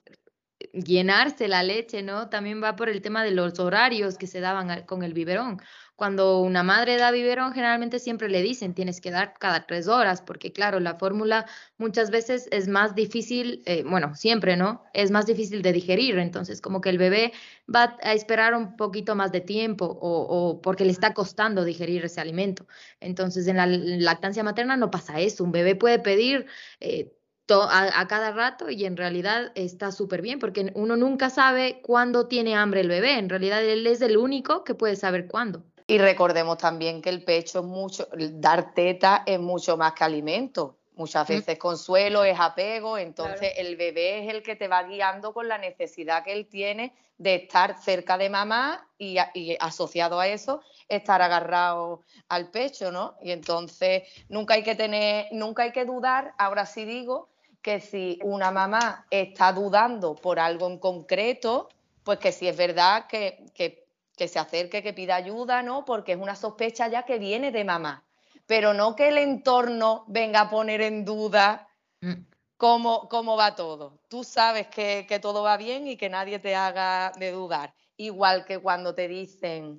llenarse 0.73 1.47
la 1.47 1.63
leche, 1.63 2.01
¿no? 2.01 2.29
También 2.29 2.63
va 2.63 2.75
por 2.75 2.89
el 2.89 3.01
tema 3.01 3.23
de 3.23 3.31
los 3.31 3.59
horarios 3.59 4.17
que 4.17 4.27
se 4.27 4.39
daban 4.39 4.85
con 4.85 5.03
el 5.03 5.13
biberón. 5.13 5.61
Cuando 6.01 6.41
una 6.41 6.63
madre 6.63 6.97
da 6.97 7.11
biberón, 7.11 7.53
generalmente 7.53 7.99
siempre 7.99 8.27
le 8.27 8.41
dicen 8.41 8.73
tienes 8.73 8.99
que 9.01 9.11
dar 9.11 9.35
cada 9.37 9.67
tres 9.67 9.87
horas, 9.87 10.23
porque 10.23 10.51
claro, 10.51 10.79
la 10.79 10.95
fórmula 10.95 11.45
muchas 11.77 12.09
veces 12.09 12.47
es 12.49 12.67
más 12.67 12.95
difícil, 12.95 13.61
eh, 13.67 13.83
bueno, 13.83 14.15
siempre, 14.15 14.57
¿no? 14.57 14.83
Es 14.95 15.11
más 15.11 15.27
difícil 15.27 15.61
de 15.61 15.71
digerir, 15.71 16.17
entonces 16.17 16.59
como 16.59 16.81
que 16.81 16.89
el 16.89 16.97
bebé 16.97 17.33
va 17.69 17.97
a 18.01 18.13
esperar 18.13 18.55
un 18.55 18.77
poquito 18.77 19.13
más 19.15 19.31
de 19.31 19.41
tiempo 19.41 19.85
o, 20.01 20.59
porque 20.63 20.85
le 20.85 20.91
está 20.91 21.13
costando 21.13 21.63
digerir 21.63 22.03
ese 22.03 22.19
alimento. 22.19 22.65
Entonces 22.99 23.45
en 23.45 23.57
la 23.57 23.67
lactancia 23.67 24.41
materna 24.41 24.77
no 24.77 24.89
pasa 24.89 25.19
eso, 25.19 25.43
un 25.43 25.51
bebé 25.51 25.75
puede 25.75 25.99
pedir... 25.99 26.47
Eh, 26.79 27.15
a, 27.53 28.07
cada 28.07 28.31
rato 28.31 28.69
y 28.69 28.85
en 28.85 28.95
realidad 28.95 29.51
está 29.55 29.91
súper 29.91 30.21
bien 30.21 30.39
porque 30.39 30.71
uno 30.73 30.95
nunca 30.95 31.29
sabe 31.29 31.81
cuándo 31.83 32.27
tiene 32.27 32.55
hambre 32.55 32.79
el 32.79 32.87
bebé. 32.87 33.19
En 33.19 33.27
realidad 33.27 33.61
él 33.61 33.85
es 33.87 33.99
el 34.01 34.15
único 34.15 34.63
que 34.63 34.73
puede 34.73 34.95
saber 34.95 35.27
cuándo. 35.27 35.65
Y 35.91 35.97
recordemos 35.97 36.57
también 36.57 37.01
que 37.01 37.09
el 37.09 37.21
pecho 37.21 37.59
es 37.59 37.65
mucho, 37.65 38.07
dar 38.15 38.73
teta 38.73 39.23
es 39.25 39.37
mucho 39.37 39.75
más 39.75 39.91
que 39.91 40.05
alimento. 40.05 40.77
Muchas 40.95 41.27
veces 41.27 41.57
consuelo 41.57 42.23
es 42.23 42.39
apego, 42.39 42.97
entonces 42.97 43.51
el 43.57 43.75
bebé 43.75 44.23
es 44.23 44.33
el 44.33 44.41
que 44.41 44.55
te 44.55 44.69
va 44.69 44.83
guiando 44.83 45.33
con 45.33 45.49
la 45.49 45.57
necesidad 45.57 46.23
que 46.23 46.31
él 46.31 46.47
tiene 46.47 46.93
de 47.17 47.35
estar 47.35 47.77
cerca 47.77 48.17
de 48.17 48.29
mamá 48.29 48.87
y, 48.97 49.17
asociado 49.59 50.21
a 50.21 50.29
eso 50.29 50.61
estar 50.87 51.21
agarrado 51.21 51.99
al 52.29 52.51
pecho, 52.51 52.89
¿no? 52.93 53.15
Y 53.21 53.31
entonces 53.31 54.03
nunca 54.29 54.53
hay 54.53 54.63
que 54.63 54.75
tener, 54.75 55.27
nunca 55.33 55.63
hay 55.63 55.73
que 55.73 55.83
dudar, 55.83 56.33
ahora 56.37 56.65
sí 56.65 56.85
digo, 56.85 57.27
que 57.61 57.81
si 57.81 58.17
una 58.23 58.49
mamá 58.49 59.05
está 59.11 59.51
dudando 59.51 60.15
por 60.15 60.39
algo 60.39 60.67
en 60.67 60.77
concreto, 60.77 61.67
pues 62.05 62.17
que 62.19 62.31
si 62.31 62.47
es 62.47 62.55
verdad 62.55 63.07
que, 63.07 63.43
que 63.53 63.90
que 64.17 64.27
se 64.27 64.39
acerque, 64.39 64.83
que 64.83 64.93
pida 64.93 65.15
ayuda, 65.15 65.63
¿no? 65.63 65.85
Porque 65.85 66.13
es 66.13 66.17
una 66.17 66.35
sospecha 66.35 66.87
ya 66.87 67.03
que 67.03 67.19
viene 67.19 67.51
de 67.51 67.63
mamá, 67.63 68.03
pero 68.45 68.73
no 68.73 68.95
que 68.95 69.07
el 69.09 69.17
entorno 69.17 70.05
venga 70.07 70.41
a 70.41 70.49
poner 70.49 70.81
en 70.81 71.05
duda 71.05 71.67
mm. 72.01 72.13
cómo, 72.57 73.07
cómo 73.09 73.37
va 73.37 73.55
todo. 73.55 73.99
Tú 74.07 74.23
sabes 74.23 74.67
que, 74.67 75.05
que 75.07 75.19
todo 75.19 75.43
va 75.43 75.57
bien 75.57 75.87
y 75.87 75.97
que 75.97 76.09
nadie 76.09 76.39
te 76.39 76.55
haga 76.55 77.11
de 77.17 77.31
dudar. 77.31 77.73
Igual 77.97 78.45
que 78.45 78.57
cuando 78.59 78.95
te 78.95 79.07
dicen, 79.07 79.77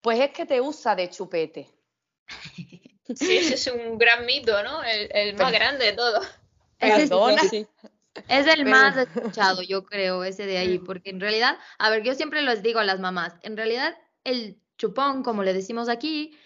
pues 0.00 0.20
es 0.20 0.30
que 0.30 0.44
te 0.44 0.60
usa 0.60 0.94
de 0.94 1.10
chupete. 1.10 1.68
Sí, 3.14 3.36
ese 3.36 3.54
es 3.54 3.66
un 3.66 3.98
gran 3.98 4.24
mito, 4.24 4.62
¿no? 4.62 4.82
El, 4.82 5.36
más 5.36 5.52
grande 5.52 5.84
de 5.84 5.92
todos. 5.92 6.26
Es 8.28 8.46
el 8.46 8.64
más 8.66 8.96
escuchado, 8.96 9.62
yo 9.62 9.84
creo, 9.84 10.24
ese 10.24 10.46
de 10.46 10.58
ahí, 10.58 10.78
porque 10.78 11.10
en 11.10 11.20
realidad, 11.20 11.58
a 11.78 11.90
ver, 11.90 12.02
yo 12.02 12.14
siempre 12.14 12.42
les 12.42 12.62
digo 12.62 12.78
a 12.78 12.84
las 12.84 13.00
mamás, 13.00 13.34
en 13.42 13.56
realidad 13.56 13.96
el 14.22 14.60
chupón, 14.78 15.22
como 15.22 15.42
le 15.42 15.52
decimos 15.52 15.88
aquí, 15.88 16.38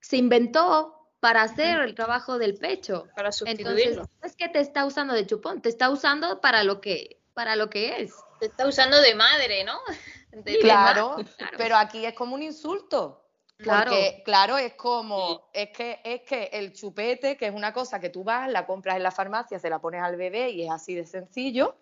se 0.00 0.16
inventó 0.16 1.10
para 1.20 1.42
hacer 1.42 1.80
el 1.80 1.94
trabajo 1.94 2.38
del 2.38 2.56
pecho. 2.56 3.08
Para 3.16 3.32
sustituirlo. 3.32 4.02
Entonces, 4.02 4.08
es 4.22 4.36
que 4.36 4.48
te 4.48 4.60
está 4.60 4.84
usando 4.84 5.14
de 5.14 5.26
chupón, 5.26 5.62
te 5.62 5.68
está 5.68 5.90
usando 5.90 6.40
para 6.40 6.62
lo 6.62 6.80
que, 6.80 7.20
para 7.34 7.56
lo 7.56 7.70
que 7.70 8.02
es. 8.02 8.14
Te 8.38 8.46
está 8.46 8.66
usando 8.66 9.00
de 9.00 9.14
madre, 9.14 9.64
¿no? 9.64 9.78
claro, 10.60 11.16
pero 11.56 11.76
aquí 11.76 12.04
es 12.04 12.14
como 12.14 12.34
un 12.34 12.42
insulto. 12.42 13.25
Claro. 13.58 13.90
Porque, 13.90 14.22
claro, 14.24 14.58
es 14.58 14.74
como, 14.74 15.48
es 15.52 15.70
que, 15.70 16.00
es 16.04 16.22
que 16.22 16.50
el 16.52 16.72
chupete, 16.74 17.36
que 17.36 17.46
es 17.46 17.54
una 17.54 17.72
cosa 17.72 17.98
que 17.98 18.10
tú 18.10 18.22
vas, 18.22 18.50
la 18.50 18.66
compras 18.66 18.96
en 18.96 19.02
la 19.02 19.10
farmacia, 19.10 19.58
se 19.58 19.70
la 19.70 19.78
pones 19.78 20.02
al 20.02 20.16
bebé 20.16 20.50
y 20.50 20.64
es 20.64 20.70
así 20.70 20.94
de 20.94 21.06
sencillo, 21.06 21.76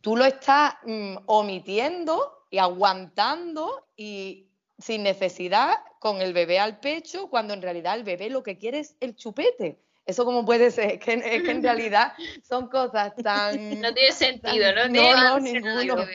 tú 0.00 0.16
lo 0.16 0.24
estás 0.24 0.74
mm, 0.84 1.16
omitiendo 1.26 2.46
y 2.50 2.58
aguantando 2.58 3.86
y 3.96 4.48
sin 4.78 5.04
necesidad 5.04 5.76
con 6.00 6.20
el 6.20 6.32
bebé 6.32 6.58
al 6.58 6.80
pecho, 6.80 7.28
cuando 7.30 7.54
en 7.54 7.62
realidad 7.62 7.94
el 7.94 8.04
bebé 8.04 8.28
lo 8.28 8.42
que 8.42 8.58
quiere 8.58 8.80
es 8.80 8.96
el 9.00 9.14
chupete. 9.14 9.80
Eso 10.06 10.24
como 10.24 10.44
puede 10.44 10.70
ser, 10.70 10.92
es 10.92 10.98
que, 11.00 11.12
en 11.12 11.62
realidad 11.62 12.12
son 12.48 12.68
cosas 12.68 13.12
tan... 13.16 13.80
No 13.80 13.92
tiene 13.92 14.12
sentido, 14.12 14.72
¿no? 14.72 14.88
no, 14.88 15.40
ninguno. 15.40 16.06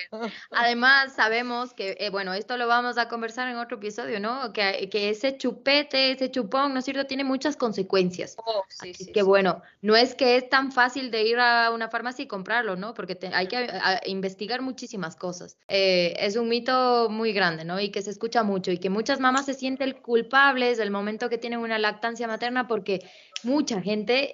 Además, 0.52 1.14
sabemos 1.14 1.74
que, 1.74 1.98
eh, 2.00 2.10
bueno, 2.10 2.34
esto 2.34 2.56
lo 2.56 2.68
vamos 2.68 2.98
a 2.98 3.10
conversar 3.10 3.50
en 3.50 3.58
otro 3.58 3.78
episodio, 3.78 4.22
¿no? 4.22 4.54
Que, 4.54 4.90
que 4.90 5.10
ese 5.10 5.38
chupete, 5.38 6.12
ese 6.12 6.32
chupón, 6.32 6.74
¿no 6.74 6.80
es 6.80 6.86
cierto? 6.86 7.06
Tiene 7.06 7.26
muchas 7.26 7.58
consecuencias. 7.58 8.36
Oh, 8.38 8.64
sí, 8.70 8.94
sí, 8.94 9.12
que 9.12 9.24
bueno, 9.24 9.62
no 9.82 9.98
es 9.98 10.16
que 10.16 10.38
es 10.38 10.50
tan 10.50 10.72
fácil 10.72 11.12
de 11.12 11.24
ir 11.24 11.40
a 11.40 11.70
una 11.72 11.90
farmacia 11.90 12.24
y 12.24 12.28
comprarlo, 12.28 12.78
¿no? 12.78 12.94
Porque 12.94 13.18
hay 13.34 13.48
que 13.48 13.68
investigar 14.06 14.62
muchísimas 14.62 15.18
cosas. 15.18 15.58
Eh, 15.68 16.16
es 16.18 16.38
un 16.38 16.48
mito 16.48 17.10
muy 17.10 17.34
grande, 17.34 17.66
¿no? 17.66 17.80
Y 17.80 17.90
que 17.90 18.02
se 18.02 18.12
escucha 18.12 18.44
mucho 18.44 18.72
y 18.72 18.78
que 18.78 18.90
muchas 18.90 19.20
mamás 19.20 19.46
se 19.46 19.54
sienten 19.54 19.92
culpables 20.02 20.78
del 20.78 20.92
momento 20.92 21.30
que 21.30 21.38
tienen 21.38 21.60
una 21.60 21.78
lactancia 21.78 22.28
materna 22.28 22.68
porque 22.68 23.02
mucha 23.44 23.82
gente 23.82 24.34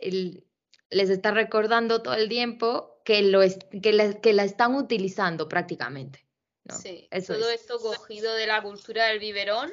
les 0.89 1.09
está 1.09 1.31
recordando 1.31 2.01
todo 2.01 2.13
el 2.15 2.29
tiempo 2.29 3.01
que, 3.03 3.21
lo 3.21 3.41
que, 3.81 3.93
la, 3.93 4.19
que 4.19 4.33
la 4.33 4.43
están 4.43 4.75
utilizando 4.75 5.47
prácticamente. 5.47 6.25
Sí, 6.69 7.07
todo 7.25 7.49
esto 7.49 7.79
cogido 7.79 8.33
de 8.33 8.47
la 8.47 8.61
cultura 8.61 9.05
del 9.05 9.19
biberón. 9.19 9.71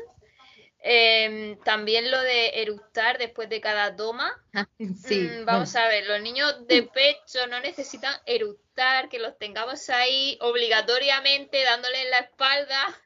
Em, 0.87 1.59
también 1.61 2.11
lo 2.11 2.21
de 2.21 2.61
eructar 2.61 3.17
después 3.17 3.49
de 3.49 3.61
cada 3.61 3.97
toma. 3.97 4.31
sí, 4.79 5.21
mm, 5.21 5.47
vamos 5.47 5.75
a 5.76 5.88
ver, 5.88 6.07
los 6.07 6.21
niños 6.21 6.67
de 6.67 6.83
pecho 6.83 7.47
no 7.49 7.59
necesitan 7.61 8.14
eructar, 8.26 9.09
que 9.09 9.19
los 9.19 9.38
tengamos 9.38 9.88
ahí 9.88 10.37
obligatoriamente 10.43 11.64
dándole 11.64 12.03
en 12.03 12.11
la 12.11 12.19
espalda 12.19 13.00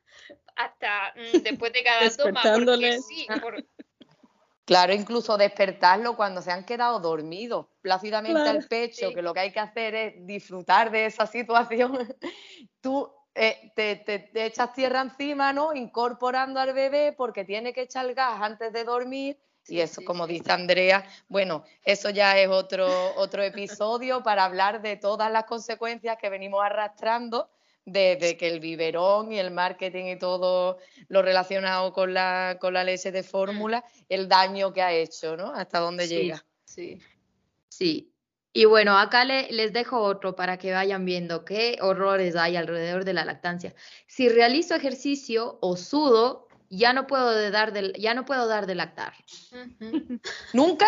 hasta 0.57 1.15
mm, 1.15 1.39
después 1.39 1.73
de 1.73 1.85
cada 1.85 2.11
toma. 2.11 2.43
Porque 2.43 2.99
sí, 3.01 3.29
Claro, 4.69 4.93
incluso 4.93 5.39
despertarlo 5.39 6.15
cuando 6.15 6.43
se 6.43 6.53
han 6.53 6.63
quedado 6.63 7.01
dormidos 7.01 7.69
plácidamente 7.81 8.51
al 8.51 8.67
pecho, 8.69 9.15
que 9.15 9.23
lo 9.23 9.33
que 9.33 9.41
hay 9.41 9.51
que 9.51 9.61
hacer 9.61 9.95
es 9.95 10.27
disfrutar 10.27 10.91
de 10.91 11.07
esa 11.07 11.27
situación. 11.27 11.97
Tú 12.83 13.11
eh, 13.35 13.73
te, 13.75 14.31
echas 14.45 14.75
tierra 14.75 15.01
encima, 15.01 15.55
¿no? 15.55 15.73
Incorporando 15.75 16.61
al 16.61 16.75
bebé 16.75 17.15
porque 17.17 17.47
tiene 17.47 17.73
que 17.73 17.81
echar 17.81 18.13
gas 18.13 18.43
antes 18.43 18.71
de 18.75 18.85
dormir. 18.85 19.41
Y 19.67 19.81
eso, 19.81 20.03
como 20.05 20.27
dice 20.27 20.53
Andrea, 20.53 21.03
bueno, 21.29 21.65
eso 21.83 22.11
ya 22.11 22.39
es 22.39 22.51
otro, 22.51 23.15
otro 23.17 23.43
episodio 23.43 24.23
para 24.23 24.45
hablar 24.45 24.83
de 24.83 24.97
todas 24.97 25.33
las 25.33 25.45
consecuencias 25.45 26.19
que 26.19 26.29
venimos 26.29 26.63
arrastrando 26.63 27.49
de, 27.93 28.37
que 28.39 28.49
el 28.49 28.61
biberón 28.61 29.33
y 29.33 29.39
el 29.39 29.51
marketing 29.51 30.07
y 30.07 30.19
todo 30.19 30.79
lo 31.09 31.23
relacionado 31.23 31.93
con 31.93 32.15
la, 32.15 32.59
con 32.61 32.75
la 32.75 32.85
leche 32.85 33.13
de 33.13 33.23
fórmula, 33.23 33.85
el 34.09 34.29
daño 34.29 34.73
que 34.73 34.83
ha 34.83 34.93
hecho, 34.93 35.37
¿no? 35.37 35.53
Hasta 35.55 35.79
dónde 35.79 36.09
llega. 36.09 36.45
Sí. 36.65 36.99
Sí. 37.69 38.13
Y 38.53 38.65
bueno, 38.65 38.99
acá 38.99 39.25
les 39.25 39.73
dejo 39.73 40.01
otro 40.01 40.35
para 40.35 40.57
que 40.59 40.73
vayan 40.73 41.05
viendo 41.05 41.45
qué 41.45 41.79
horrores 41.81 42.35
hay 42.35 42.57
alrededor 42.57 43.05
de 43.05 43.13
la 43.13 43.25
lactancia. 43.25 43.75
Si 44.07 44.29
realizo 44.29 44.75
ejercicio 44.75 45.59
o 45.61 45.77
sudo, 45.77 46.48
ya 46.71 46.93
no 46.93 47.07
puedo 47.07 47.31
de 47.31 47.51
dar 47.51 47.73
de, 47.73 47.93
ya 47.99 48.15
no 48.15 48.25
puedo 48.25 48.47
dar 48.47 48.67
de 48.67 48.75
lactar. 48.75 49.15
¿Nunca? 50.53 50.87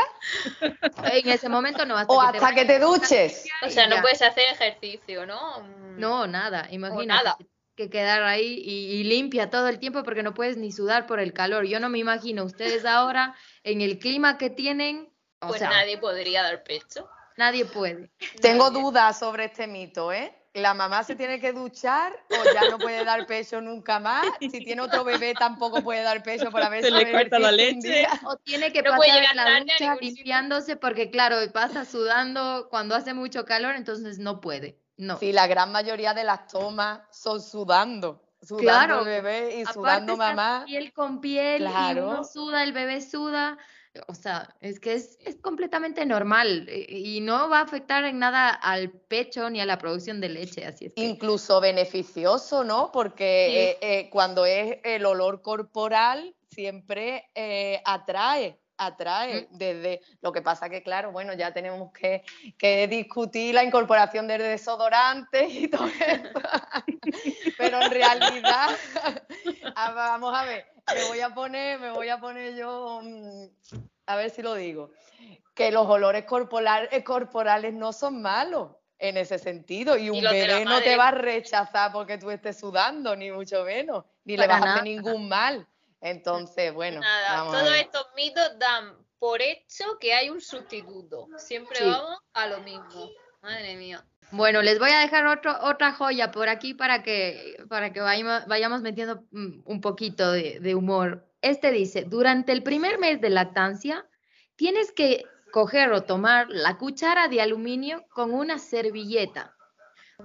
En 1.13 1.29
ese 1.29 1.49
momento 1.49 1.85
no. 1.87 1.97
Hasta 1.97 2.13
o 2.13 2.21
hasta 2.21 2.55
que 2.55 2.65
te 2.65 2.79
duches. 2.79 3.47
O 3.67 3.71
sea, 3.71 3.87
no 3.87 4.01
puedes 4.01 4.23
hacer 4.23 4.45
ejercicio, 4.53 5.27
¿no? 5.27 5.63
No, 5.97 6.27
nada. 6.27 6.67
Imagínate. 6.71 7.31
Que 7.77 7.89
quedar 7.89 8.23
ahí 8.25 8.61
y, 8.63 9.05
limpia 9.05 9.49
todo 9.49 9.69
el 9.69 9.79
tiempo 9.79 10.03
porque 10.03 10.23
no 10.23 10.35
puedes 10.35 10.59
ni 10.59 10.71
sudar 10.71 11.07
por 11.07 11.19
el 11.19 11.33
calor. 11.33 11.65
Yo 11.65 11.81
no 11.81 11.89
me 11.89 11.99
imagino 11.99 12.45
ustedes 12.45 12.85
ahora 12.85 13.35
en 13.65 13.81
el 13.81 13.99
clima 13.99 14.37
que 14.37 14.51
tienen. 14.51 15.11
pues 15.39 15.63
nadie 15.63 15.97
podría 15.97 16.43
dar 16.43 16.63
pecho. 16.63 17.09
Nadie 17.39 17.65
puede. 17.65 18.11
Tengo 18.43 18.71
dudas 18.71 19.19
sobre 19.19 19.47
este 19.47 19.67
mito, 19.67 20.13
¿eh? 20.13 20.40
La 20.55 20.75
mamá 20.75 21.05
se 21.05 21.15
tiene 21.15 21.39
que 21.39 21.53
duchar 21.53 22.13
o 22.29 22.55
ya 22.55 22.71
no 22.71 22.79
puede 22.79 23.05
dar 23.05 23.27
pecho 23.27 23.61
nunca 23.61 24.01
más. 24.01 24.27
Si 24.41 24.65
tiene 24.65 24.83
otro 24.83 25.05
bebé 25.05 25.35
tampoco 25.35 25.83
puede 25.83 26.03
dar 26.03 26.23
pecho 26.23 26.51
para 26.51 26.69
ver 26.69 26.83
se 26.83 26.91
le 26.91 27.11
corta 27.11 27.39
la 27.39 27.53
leche. 27.53 28.07
O 28.25 28.37
tiene 28.37 28.73
que 28.73 28.83
pasar 28.83 29.35
la 29.35 29.61
ducha 29.61 29.97
limpiándose 30.01 30.77
porque 30.77 31.11
claro, 31.11 31.37
pasa 31.53 31.85
sudando 31.85 32.69
cuando 32.69 32.95
hace 32.95 33.15
mucho 33.15 33.45
calor, 33.45 33.77
entonces 33.77 34.19
no 34.19 34.41
puede. 34.41 34.79
No. 34.97 35.19
Sí, 35.19 35.33
la 35.33 35.47
gran 35.47 35.73
mayoría 35.73 36.15
de 36.15 36.25
las 36.25 36.47
tomas 36.49 37.01
son 37.11 37.41
sudando. 37.41 38.23
Sudando 38.43 39.01
el 39.01 39.05
bebé 39.05 39.61
y 39.61 39.65
sudando 39.67 40.17
mamá. 40.17 40.65
Piel 40.67 40.93
con 40.93 41.21
piel 41.21 41.63
y 41.63 41.99
uno 41.99 42.25
suda, 42.25 42.63
el 42.63 42.73
bebé 42.73 43.01
suda. 43.01 43.57
O 44.07 44.15
sea, 44.15 44.55
es 44.61 44.79
que 44.79 44.95
es, 44.95 45.19
completamente 45.43 46.07
normal 46.07 46.67
eh, 46.69 46.87
y 46.89 47.21
no 47.21 47.49
va 47.49 47.59
a 47.59 47.63
afectar 47.63 48.05
en 48.05 48.19
nada 48.19 48.51
al 48.51 48.91
pecho 48.91 49.51
ni 49.51 49.61
a 49.61 49.67
la 49.67 49.79
producción 49.79 50.21
de 50.21 50.29
leche. 50.29 50.65
Así 50.65 50.87
es 50.87 50.93
Incluso 50.97 51.61
beneficioso, 51.61 52.63
¿no? 52.63 52.93
Porque 52.93 53.71
eh, 53.71 53.79
eh, 53.81 54.11
cuando 54.11 54.47
es 54.47 54.79
el 54.85 55.05
olor 55.07 55.43
corporal 55.43 56.35
siempre 56.51 57.31
atrae 57.85 58.61
atrae 58.81 59.47
desde 59.51 60.01
lo 60.23 60.33
que 60.33 60.43
pasa 60.43 60.69
que 60.69 60.83
claro 60.83 61.13
bueno 61.13 61.35
ya 61.35 61.53
tenemos 61.53 61.93
que, 61.93 62.25
que 62.59 62.89
discutir 62.89 63.55
la 63.55 63.63
incorporación 63.63 64.27
de 64.27 64.39
desodorantes 64.39 65.53
y 65.55 65.69
todo 65.69 65.87
eso 65.87 66.41
pero 67.59 67.83
en 67.83 67.91
realidad 67.91 68.71
ah, 69.77 69.93
vamos 69.93 70.37
a 70.37 70.45
ver 70.45 70.81
me 70.95 71.05
voy 71.09 71.21
a 71.21 71.31
poner, 71.31 71.79
me 71.79 71.91
voy 71.91 72.09
a 72.09 72.19
poner 72.19 72.57
yo, 72.57 73.01
mm, 73.03 73.45
a 74.07 74.17
ver 74.17 74.31
si 74.31 74.43
lo 74.43 74.55
digo, 74.55 74.91
que 75.55 75.71
los 75.71 75.87
olores 75.87 76.25
corporales, 76.25 76.91
corporales 77.05 77.75
no 77.75 77.93
son 77.93 78.23
malos 78.23 78.73
en 78.99 79.17
ese 79.17 79.39
sentido 79.39 79.97
y 79.97 80.11
un 80.11 80.23
bebé 80.23 80.65
no 80.65 80.81
te 80.81 80.97
va 80.97 81.09
a 81.09 81.13
rechazar 81.13 81.93
porque 81.93 82.19
tú 82.19 82.31
estés 82.31 82.59
sudando, 82.59 83.17
ni 83.17 83.31
mucho 83.31 83.65
menos, 83.65 84.05
ni 84.25 84.37
le 84.37 84.47
vas 84.47 84.63
a 84.63 84.73
hacer 84.73 84.85
ningún 84.85 85.29
mal. 85.29 85.67
Entonces, 86.01 86.73
bueno. 86.73 87.01
Nada, 87.01 87.45
todos 87.45 87.75
estos 87.77 88.07
mitos 88.17 88.59
dan 88.59 88.97
por 89.19 89.43
hecho 89.43 89.85
que 90.01 90.15
hay 90.15 90.31
un 90.31 90.41
sustituto. 90.41 91.29
Siempre 91.37 91.85
vamos 91.85 92.19
a 92.33 92.47
lo 92.47 92.61
mismo. 92.61 93.11
Madre 93.43 93.77
mía. 93.77 94.05
Bueno, 94.33 94.63
les 94.63 94.79
voy 94.79 94.91
a 94.91 95.01
dejar 95.01 95.27
otro, 95.27 95.57
otra 95.63 95.93
joya 95.93 96.31
por 96.31 96.49
aquí 96.49 96.73
para 96.73 97.03
que, 97.03 97.57
para 97.69 97.93
que 97.93 98.01
vayamos, 98.01 98.47
vayamos 98.47 98.81
metiendo 98.81 99.25
mm, 99.33 99.63
un 99.65 99.81
poquito 99.81 100.31
de, 100.33 100.61
de 100.61 100.75
humor. 100.75 101.27
Este 101.43 101.73
dice, 101.73 102.05
durante 102.05 102.53
el 102.53 102.63
primer 102.63 102.99
mes 102.99 103.21
de 103.21 103.31
lactancia, 103.31 104.07
tienes 104.57 104.93
que 104.93 105.25
coger 105.51 105.93
o 105.93 106.05
tomar 106.05 106.47
la 106.49 106.79
cuchara 106.79 107.29
de 107.29 107.41
aluminio 107.41 108.05
con 108.11 108.33
una 108.33 108.59
servilleta 108.59 109.57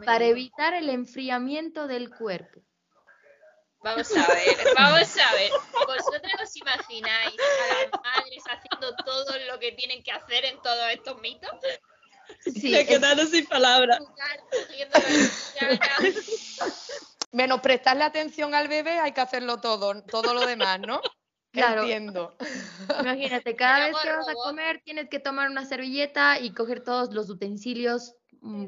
para 0.06 0.26
evitar 0.26 0.74
el 0.74 0.90
enfriamiento 0.90 1.88
del 1.88 2.10
cuerpo. 2.10 2.62
Vamos 3.86 4.12
a 4.18 4.28
ver, 4.34 4.58
vamos 4.76 5.18
a 5.18 5.36
ver. 5.36 5.52
¿Vosotros 5.86 6.34
os 6.42 6.56
imagináis 6.56 7.36
a 7.40 7.74
las 7.76 7.92
madres 8.02 8.44
haciendo 8.50 8.96
todo 9.06 9.38
lo 9.48 9.60
que 9.60 9.74
tienen 9.74 10.02
que 10.02 10.12
hacer 10.12 10.44
en 10.44 10.60
todos 10.64 10.90
estos 10.92 11.22
mitos? 11.22 11.52
Sí, 12.40 12.72
Me 12.72 12.84
quedaron 12.88 13.28
sin 13.28 13.46
palabras. 13.46 14.00
menos 17.32 17.62
prestarle 17.62 18.06
atención 18.06 18.56
al 18.56 18.68
bebé, 18.68 18.98
hay 18.98 19.12
que 19.12 19.22
hacerlo 19.22 19.58
todo, 19.58 20.02
todo 20.06 20.34
lo 20.34 20.48
demás, 20.48 20.80
¿no? 20.80 21.00
Claro. 21.52 21.84
Entiendo. 21.84 22.36
Imagínate, 23.02 23.56
cada 23.56 23.86
vez 23.86 23.96
que 24.02 24.12
vas 24.12 24.28
a 24.28 24.34
comer 24.34 24.82
tienes 24.84 25.10
que 25.10 25.20
tomar 25.20 25.48
una 25.52 25.64
servilleta 25.64 26.40
y 26.40 26.56
coger 26.56 26.84
todos 26.84 27.14
los 27.14 27.30
utensilios 27.30 28.16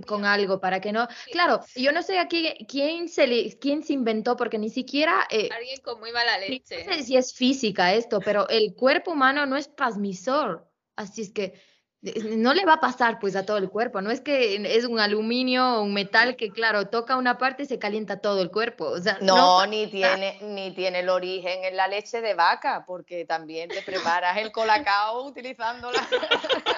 con 0.05 0.25
algo 0.25 0.59
para 0.59 0.81
que 0.81 0.91
no. 0.91 1.07
Claro, 1.31 1.61
yo 1.75 1.91
no 1.91 2.01
sé 2.01 2.19
aquí 2.19 2.53
quién 2.67 3.09
se 3.09 3.27
le, 3.27 3.57
quién 3.59 3.83
se 3.83 3.93
inventó 3.93 4.35
porque 4.35 4.57
ni 4.57 4.69
siquiera 4.69 5.27
eh, 5.29 5.49
Alguien 5.55 5.79
con 5.81 5.99
muy 5.99 6.11
mala 6.11 6.37
leche. 6.37 6.85
no 6.85 6.93
sé 6.93 7.03
si 7.03 7.17
es 7.17 7.33
física 7.33 7.93
esto, 7.93 8.19
pero 8.19 8.47
el 8.49 8.73
cuerpo 8.75 9.11
humano 9.11 9.45
no 9.45 9.57
es 9.57 9.75
transmisor, 9.75 10.69
así 10.95 11.21
es 11.21 11.31
que 11.31 11.59
no 12.01 12.53
le 12.53 12.63
va 12.63 12.73
a 12.73 12.79
pasar 12.79 13.17
pues 13.19 13.35
a 13.35 13.45
todo 13.45 13.57
el 13.57 13.69
cuerpo, 13.69 14.01
no 14.01 14.11
es 14.11 14.21
que 14.21 14.55
es 14.77 14.85
un 14.85 14.99
aluminio 14.99 15.77
o 15.79 15.81
un 15.81 15.93
metal 15.95 16.35
que 16.35 16.51
claro, 16.51 16.87
toca 16.89 17.17
una 17.17 17.39
parte 17.39 17.63
y 17.63 17.65
se 17.65 17.79
calienta 17.79 18.19
todo 18.21 18.41
el 18.41 18.51
cuerpo, 18.51 18.85
o 18.85 18.99
sea, 18.99 19.17
No, 19.19 19.35
no, 19.35 19.65
ni 19.65 19.87
tiene, 19.87 20.37
ni 20.41 20.71
tiene 20.75 20.99
el 20.99 21.09
origen 21.09 21.63
en 21.63 21.75
la 21.75 21.87
leche 21.87 22.21
de 22.21 22.35
vaca, 22.35 22.83
porque 22.85 23.25
también 23.25 23.69
te 23.69 23.81
preparas 23.81 24.37
el 24.37 24.51
colacao 24.51 25.25
utilizando 25.25 25.91
la. 25.91 26.07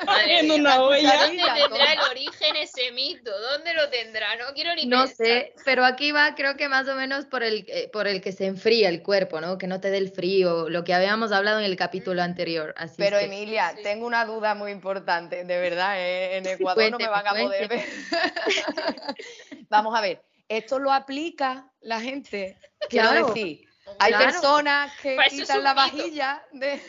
Madre 0.05 0.39
En 0.39 0.45
mía, 0.47 0.55
una 0.55 0.81
olla. 0.83 1.13
¿Dónde 1.25 1.43
tendrá 1.67 1.93
el 1.93 1.99
origen 2.11 2.55
ese 2.55 2.91
mito? 2.93 3.31
¿Dónde 3.51 3.73
lo 3.73 3.89
tendrá? 3.89 4.35
No 4.37 4.53
quiero 4.55 4.73
ni 4.75 4.85
No 4.85 4.99
pensar. 5.05 5.25
sé, 5.25 5.53
pero 5.65 5.83
aquí 5.83 6.13
va 6.13 6.33
creo 6.35 6.55
que 6.55 6.69
más 6.69 6.87
o 6.87 6.95
menos 6.95 7.25
por 7.25 7.43
el, 7.43 7.65
eh, 7.67 7.89
por 7.91 8.07
el 8.07 8.21
que 8.21 8.31
se 8.31 8.45
enfría 8.45 8.87
el 8.87 9.03
cuerpo, 9.03 9.41
¿no? 9.41 9.57
Que 9.57 9.67
no 9.67 9.81
te 9.81 9.91
dé 9.91 9.97
el 9.97 10.09
frío, 10.11 10.69
lo 10.69 10.85
que 10.85 10.93
habíamos 10.93 11.33
hablado 11.33 11.59
en 11.59 11.65
el 11.65 11.75
capítulo 11.75 12.21
anterior. 12.23 12.73
Así 12.77 12.93
es 12.93 12.97
Pero 13.09 13.19
que- 13.19 13.25
Emilia, 13.25 13.73
sí. 13.75 13.83
tengo 13.83 14.07
una 14.07 14.23
duda 14.25 14.55
muy 14.55 14.71
importante, 14.71 15.08
de 15.17 15.43
verdad, 15.59 15.99
eh, 15.99 16.37
en 16.37 16.47
Ecuador 16.47 16.91
no 16.91 16.97
me 16.97 17.07
van 17.07 17.27
a 17.27 17.31
poder 17.31 17.67
ver. 17.67 17.85
Vamos 19.69 19.97
a 19.97 20.01
ver, 20.01 20.21
¿esto 20.47 20.79
lo 20.79 20.91
aplica 20.91 21.71
la 21.81 21.99
gente? 21.99 22.57
Quiero 22.89 23.09
Claro, 23.09 23.27
decir, 23.27 23.67
hay 23.99 24.11
claro. 24.11 24.25
personas 24.31 24.91
que 25.01 25.15
Pues 25.15 25.29
quitan 25.29 25.63
la 25.63 25.73
vajilla 25.73 26.43
de... 26.51 26.81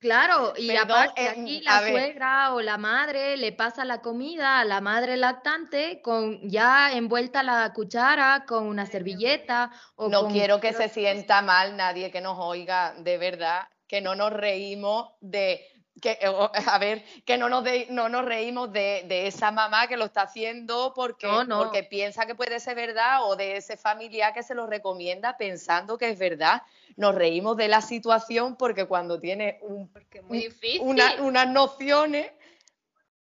Claro, 0.00 0.52
y 0.56 0.68
Perdón, 0.68 0.90
aparte 0.92 1.28
aquí 1.28 1.60
la 1.62 1.80
ver. 1.80 1.90
suegra 1.90 2.54
o 2.54 2.60
la 2.60 2.78
madre 2.78 3.36
le 3.36 3.50
pasa 3.50 3.84
la 3.84 4.00
comida 4.00 4.60
a 4.60 4.64
la 4.64 4.80
madre 4.80 5.16
lactante 5.16 6.00
con 6.02 6.38
ya 6.48 6.92
envuelta 6.92 7.42
la 7.42 7.72
cuchara 7.74 8.44
con 8.46 8.68
una 8.68 8.86
servilleta 8.86 9.72
o 9.96 10.08
No 10.08 10.20
con- 10.22 10.32
quiero 10.32 10.60
que 10.60 10.68
pero- 10.72 10.82
se 10.84 10.88
sienta 10.88 11.42
mal 11.42 11.76
nadie 11.76 12.12
que 12.12 12.20
nos 12.20 12.38
oiga, 12.38 12.94
de 12.98 13.18
verdad, 13.18 13.66
que 13.88 14.00
no 14.00 14.14
nos 14.14 14.32
reímos 14.32 15.14
de 15.20 15.66
que 16.00 16.18
o- 16.28 16.50
a 16.54 16.78
ver, 16.78 17.04
que 17.24 17.36
no 17.38 17.48
nos 17.48 17.64
de- 17.64 17.86
no 17.90 18.08
nos 18.08 18.24
reímos 18.24 18.72
de, 18.72 19.04
de 19.06 19.26
esa 19.26 19.50
mamá 19.50 19.86
que 19.86 19.96
lo 19.96 20.04
está 20.06 20.22
haciendo 20.22 20.92
porque, 20.94 21.26
No, 21.26 21.44
no. 21.44 21.58
porque 21.58 21.82
piensa 21.82 22.26
que 22.26 22.34
puede 22.34 22.60
ser 22.60 22.76
verdad 22.76 23.24
o 23.24 23.36
de 23.36 23.56
ese 23.56 23.76
familiar 23.76 24.32
que 24.32 24.42
se 24.42 24.54
lo 24.54 24.66
recomienda 24.66 25.36
pensando 25.36 25.98
que 25.98 26.10
es 26.10 26.18
verdad. 26.18 26.62
Nos 26.96 27.14
reímos 27.14 27.56
de 27.56 27.68
la 27.68 27.80
situación 27.80 28.56
porque 28.56 28.86
cuando 28.86 29.18
tiene 29.20 29.58
un- 29.62 29.90
muy 30.22 30.48
una- 30.80 31.16
unas 31.22 31.48
nociones, 31.48 32.30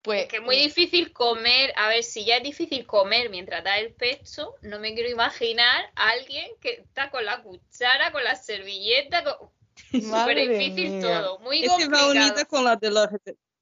pues 0.02 0.24
Es 0.24 0.28
que 0.30 0.38
es 0.38 0.42
muy 0.42 0.56
difícil 0.56 1.14
comer. 1.14 1.74
A 1.76 1.88
ver, 1.88 2.04
si 2.04 2.26
ya 2.26 2.38
es 2.38 2.44
difícil 2.44 2.88
comer 2.88 3.30
mientras 3.30 3.64
da 3.64 3.78
el 3.78 3.94
pecho, 3.94 4.56
no 4.64 4.80
me 4.80 4.96
quiero 4.96 5.10
imaginar 5.10 5.92
a 5.96 6.10
alguien 6.10 6.50
que 6.60 6.72
está 6.72 7.12
con 7.12 7.24
la 7.24 7.44
cuchara, 7.44 8.12
con 8.12 8.24
la 8.24 8.36
servilleta, 8.36 9.24
con... 9.24 9.50
súper 10.02 10.50
difícil 10.50 10.92
mía. 10.92 11.02
todo, 11.02 11.40
muy 11.40 11.66
va 11.68 11.74
complicado. 11.74 12.12
unida 12.12 12.46
con 12.46 12.64
la 12.64 12.76
de 12.76 12.92
los, 12.92 13.08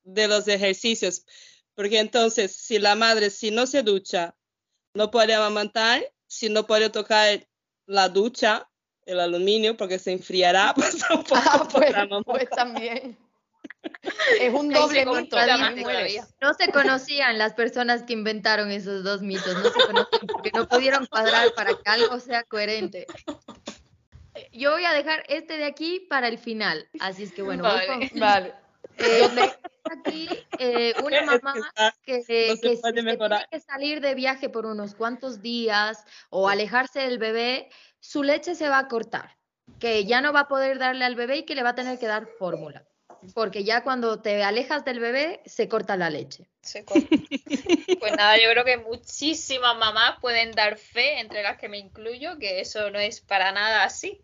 de 0.03 0.27
los 0.27 0.47
ejercicios, 0.47 1.25
porque 1.75 1.99
entonces 1.99 2.55
si 2.55 2.79
la 2.79 2.95
madre 2.95 3.29
si 3.29 3.51
no 3.51 3.67
se 3.67 3.83
ducha, 3.83 4.35
no 4.93 5.11
puede 5.11 5.33
amamantar, 5.33 6.03
si 6.27 6.49
no 6.49 6.67
puede 6.67 6.89
tocar 6.89 7.47
la 7.85 8.09
ducha, 8.09 8.69
el 9.05 9.19
aluminio, 9.19 9.75
porque 9.75 9.99
se 9.99 10.11
enfriará, 10.11 10.73
pues 10.75 10.99
tampoco 10.99 11.35
Ah, 11.35 11.67
pues, 11.71 11.93
pues 12.25 12.49
también. 12.49 13.17
Es 14.39 14.53
un 14.53 14.69
doble 14.69 15.05
mito. 15.05 15.37
No 16.41 16.53
se 16.53 16.71
conocían 16.71 17.37
las 17.37 17.53
personas 17.53 18.03
que 18.03 18.13
inventaron 18.13 18.71
esos 18.71 19.03
dos 19.03 19.21
mitos, 19.21 19.53
no 19.55 19.69
se 19.69 19.85
conocían 19.85 20.27
porque 20.27 20.51
no 20.53 20.67
pudieron 20.67 21.05
cuadrar 21.07 21.53
para 21.53 21.71
que 21.73 21.89
algo 21.89 22.19
sea 22.19 22.43
coherente. 22.43 23.05
Yo 24.59 24.71
voy 24.71 24.83
a 24.83 24.91
dejar 24.93 25.23
este 25.29 25.57
de 25.57 25.63
aquí 25.65 26.01
para 26.09 26.27
el 26.27 26.37
final, 26.37 26.89
así 26.99 27.23
es 27.23 27.31
que 27.31 27.41
bueno, 27.41 27.63
voy 27.63 27.71
Vale. 27.87 28.09
con- 28.09 28.19
Vale. 28.19 28.53
eh, 28.97 29.53
aquí 29.89 30.27
eh, 30.57 30.93
una 31.01 31.19
que 31.19 31.25
mamá 31.25 31.53
que, 32.03 32.17
no 32.17 32.25
que 32.61 32.75
se 32.75 33.01
mejorar. 33.01 33.47
tiene 33.47 33.47
que 33.51 33.59
salir 33.61 34.01
de 34.01 34.15
viaje 34.15 34.49
por 34.49 34.65
unos 34.65 34.95
cuantos 34.95 35.41
días 35.41 36.03
o 36.29 36.49
alejarse 36.49 36.99
del 36.99 37.17
bebé, 37.19 37.69
su 38.01 38.23
leche 38.23 38.55
se 38.55 38.67
va 38.67 38.79
a 38.79 38.87
cortar, 38.89 39.37
que 39.79 40.03
ya 40.05 40.19
no 40.19 40.33
va 40.33 40.41
a 40.41 40.47
poder 40.49 40.77
darle 40.77 41.05
al 41.05 41.15
bebé 41.15 41.37
y 41.37 41.45
que 41.45 41.55
le 41.55 41.63
va 41.63 41.69
a 41.69 41.75
tener 41.75 41.97
que 41.97 42.07
dar 42.07 42.27
fórmula, 42.37 42.85
porque 43.33 43.63
ya 43.63 43.83
cuando 43.83 44.21
te 44.21 44.43
alejas 44.43 44.83
del 44.83 44.99
bebé 44.99 45.41
se 45.45 45.69
corta 45.69 45.95
la 45.95 46.09
leche. 46.09 46.49
Se 46.61 46.83
corta. 46.83 47.07
Pues 47.99 48.15
nada, 48.17 48.35
yo 48.37 48.49
creo 48.51 48.65
que 48.65 48.77
muchísimas 48.77 49.77
mamás 49.77 50.19
pueden 50.19 50.51
dar 50.51 50.77
fe, 50.77 51.19
entre 51.19 51.43
las 51.43 51.57
que 51.57 51.69
me 51.69 51.77
incluyo, 51.77 52.37
que 52.37 52.59
eso 52.59 52.91
no 52.91 52.99
es 52.99 53.21
para 53.21 53.51
nada 53.53 53.83
así. 53.85 54.21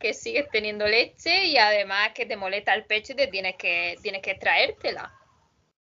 Que 0.00 0.14
sigues 0.14 0.48
teniendo 0.50 0.86
leche 0.86 1.44
y 1.44 1.58
además 1.58 2.10
que 2.14 2.26
te 2.26 2.36
molesta 2.36 2.74
el 2.74 2.86
pecho 2.86 3.12
y 3.12 3.16
te 3.16 3.26
tienes 3.26 3.56
que, 3.56 3.96
tienes 4.02 4.22
que 4.22 4.34
traértela. 4.34 5.12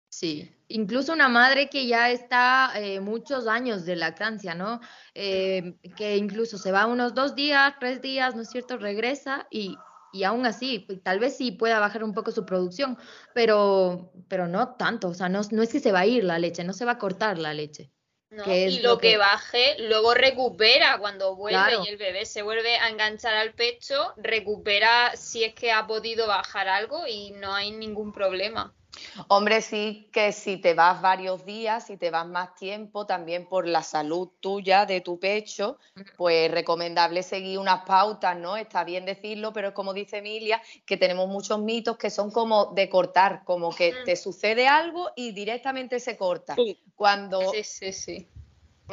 Sí, 0.09 0.53
incluso 0.67 1.13
una 1.13 1.29
madre 1.29 1.69
que 1.69 1.87
ya 1.87 2.11
está 2.11 2.73
eh, 2.75 2.99
muchos 2.99 3.47
años 3.47 3.85
de 3.85 3.95
lactancia, 3.95 4.55
¿no? 4.55 4.81
Eh, 5.15 5.77
que 5.97 6.17
incluso 6.17 6.59
se 6.59 6.73
va 6.73 6.87
unos 6.87 7.15
dos 7.15 7.37
días, 7.37 7.75
tres 7.79 8.03
días, 8.03 8.35
¿no 8.35 8.43
es 8.43 8.51
cierto? 8.51 8.77
Regresa 8.77 9.47
y, 9.51 9.77
y 10.13 10.25
aún 10.25 10.47
así, 10.47 10.81
pues, 10.81 11.01
tal 11.03 11.21
vez 11.21 11.37
sí 11.37 11.53
pueda 11.53 11.79
bajar 11.79 12.03
un 12.03 12.13
poco 12.13 12.33
su 12.33 12.45
producción, 12.45 12.99
pero, 13.35 14.13
pero 14.29 14.49
no 14.49 14.75
tanto, 14.75 15.09
o 15.09 15.15
sea, 15.15 15.29
no, 15.29 15.43
no 15.53 15.63
es 15.63 15.71
que 15.71 15.79
se 15.79 15.93
va 15.93 16.01
a 16.01 16.07
ir 16.07 16.25
la 16.25 16.41
leche, 16.41 16.65
no 16.65 16.73
se 16.73 16.85
va 16.85 16.93
a 16.93 16.99
cortar 16.99 17.39
la 17.39 17.55
leche. 17.55 17.93
¿No? 18.31 18.45
Y 18.53 18.79
lo 18.81 18.91
lo 18.95 18.99
que 18.99 19.11
que- 19.13 19.17
baje, 19.19 19.77
luego 19.79 20.15
recupera 20.15 20.99
cuando 20.99 21.37
vuelve 21.37 21.59
Claro. 21.59 21.85
y 21.85 21.89
el 21.89 21.97
bebé 21.97 22.25
se 22.27 22.43
vuelve 22.43 22.77
a 22.79 22.89
enganchar 22.89 23.35
al 23.35 23.55
pecho, 23.55 24.13
recupera 24.17 25.17
si 25.17 25.45
es 25.45 25.55
que 25.55 25.73
ha 25.73 25.87
podido 25.87 26.27
bajar 26.27 26.69
algo 26.69 27.07
y 27.07 27.33
no 27.33 27.55
hay 27.55 27.71
ningún 27.73 28.13
problema. 28.13 28.75
Hombre, 29.29 29.63
sí 29.63 30.09
que 30.13 30.33
si 30.33 30.57
te 30.57 30.75
vas 30.75 31.01
varios 31.01 31.45
días, 31.45 31.87
si 31.87 31.97
te 31.97 32.11
vas 32.11 32.27
más 32.27 32.55
tiempo, 32.55 33.07
también 33.07 33.49
por 33.49 33.67
la 33.67 33.83
salud 33.83 34.29
tuya, 34.41 34.87
de 34.87 35.01
tu 35.01 35.19
pecho, 35.19 35.79
pues 36.17 36.51
recomendable 36.51 37.23
seguir 37.23 37.59
unas 37.59 37.85
pautas, 37.85 38.37
¿no? 38.37 38.57
Está 38.57 38.85
bien 38.85 39.05
decirlo, 39.05 39.53
pero 39.53 39.69
es 39.69 39.75
como 39.75 39.95
dice 39.95 40.19
Emilia, 40.19 40.61
que 40.85 40.97
tenemos 40.97 41.29
muchos 41.29 41.61
mitos 41.61 41.97
que 41.97 42.11
son 42.11 42.31
como 42.31 42.67
de 42.67 42.89
cortar, 42.89 43.43
como 43.45 43.75
que 43.75 43.95
te 44.05 44.17
sucede 44.17 44.67
algo 44.67 45.11
y 45.17 45.33
directamente 45.33 46.01
se 46.01 46.17
corta, 46.17 46.57
Pum. 46.57 46.75
cuando 46.95 47.53
Sí, 47.53 47.63
sí, 47.65 47.93
sí. 47.93 48.29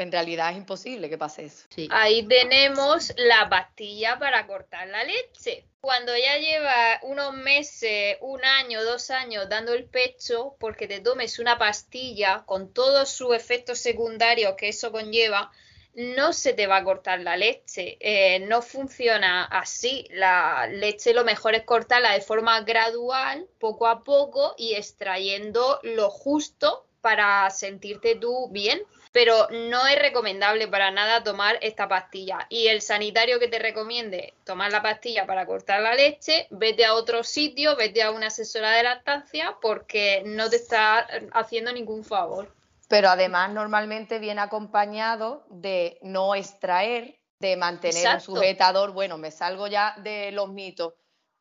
En 0.04 0.12
realidad 0.12 0.52
es 0.52 0.58
imposible 0.58 1.10
que 1.10 1.18
pase 1.18 1.46
eso. 1.46 1.66
Sí. 1.70 1.88
Ahí 1.92 2.26
tenemos 2.28 3.14
la 3.18 3.50
pastilla 3.50 4.18
para 4.20 4.48
cortar 4.48 4.88
la 4.88 5.04
leche. 5.04 5.66
Cuando 5.80 6.16
ya 6.18 6.38
lleva 6.38 7.00
unos 7.04 7.34
meses, 7.34 8.18
un 8.22 8.44
año, 8.44 8.84
dos 8.84 9.10
años 9.12 9.48
dando 9.48 9.74
el 9.74 9.86
pecho, 9.86 10.56
porque 10.60 10.88
te 10.88 11.00
tomes 11.00 11.40
una 11.40 11.58
pastilla 11.58 12.44
con 12.46 12.74
todos 12.74 13.10
sus 13.10 13.36
efectos 13.36 13.80
secundarios 13.80 14.56
que 14.56 14.70
eso 14.70 14.92
conlleva, 14.92 15.52
no 15.94 16.34
se 16.34 16.54
te 16.54 16.68
va 16.68 16.78
a 16.78 16.84
cortar 16.84 17.22
la 17.22 17.38
leche. 17.38 17.98
Eh, 18.00 18.40
no 18.42 18.62
funciona 18.62 19.46
así. 19.46 20.08
La 20.12 20.68
leche 20.68 21.14
lo 21.14 21.24
mejor 21.24 21.56
es 21.56 21.64
cortarla 21.64 22.14
de 22.14 22.22
forma 22.22 22.62
gradual, 22.62 23.48
poco 23.60 23.88
a 23.88 24.04
poco, 24.04 24.56
y 24.58 24.74
extrayendo 24.74 25.80
lo 25.84 26.10
justo 26.10 26.87
para 27.02 27.50
sentirte 27.50 28.16
tú 28.16 28.50
bien 28.50 28.82
pero 29.18 29.48
no 29.50 29.88
es 29.88 29.98
recomendable 30.00 30.68
para 30.68 30.92
nada 30.92 31.24
tomar 31.24 31.58
esta 31.62 31.88
pastilla. 31.88 32.46
Y 32.50 32.68
el 32.68 32.82
sanitario 32.82 33.40
que 33.40 33.48
te 33.48 33.58
recomiende 33.58 34.36
tomar 34.44 34.72
la 34.72 34.84
pastilla 34.84 35.26
para 35.26 35.48
cortar 35.48 35.82
la 35.82 35.96
leche, 35.96 36.46
vete 36.52 36.86
a 36.86 36.94
otro 36.94 37.24
sitio, 37.24 37.76
vete 37.76 38.04
a 38.04 38.12
una 38.12 38.28
asesora 38.28 38.72
de 38.72 38.84
lactancia 38.84 39.58
porque 39.60 40.22
no 40.24 40.52
te 40.52 40.58
está 40.58 41.08
haciendo 41.32 41.74
ningún 41.74 42.04
favor. 42.04 42.54
Pero 42.90 43.10
además 43.10 43.52
normalmente 43.52 44.20
viene 44.20 44.42
acompañado 44.42 45.46
de 45.50 45.98
no 46.04 46.36
extraer, 46.36 47.18
de 47.40 47.58
mantener 47.58 47.98
Exacto. 48.06 48.34
un 48.34 48.38
sujetador. 48.38 48.92
Bueno, 48.92 49.18
me 49.18 49.32
salgo 49.32 49.66
ya 49.68 49.96
de 49.98 50.32
los 50.32 50.50
mitos 50.50 50.94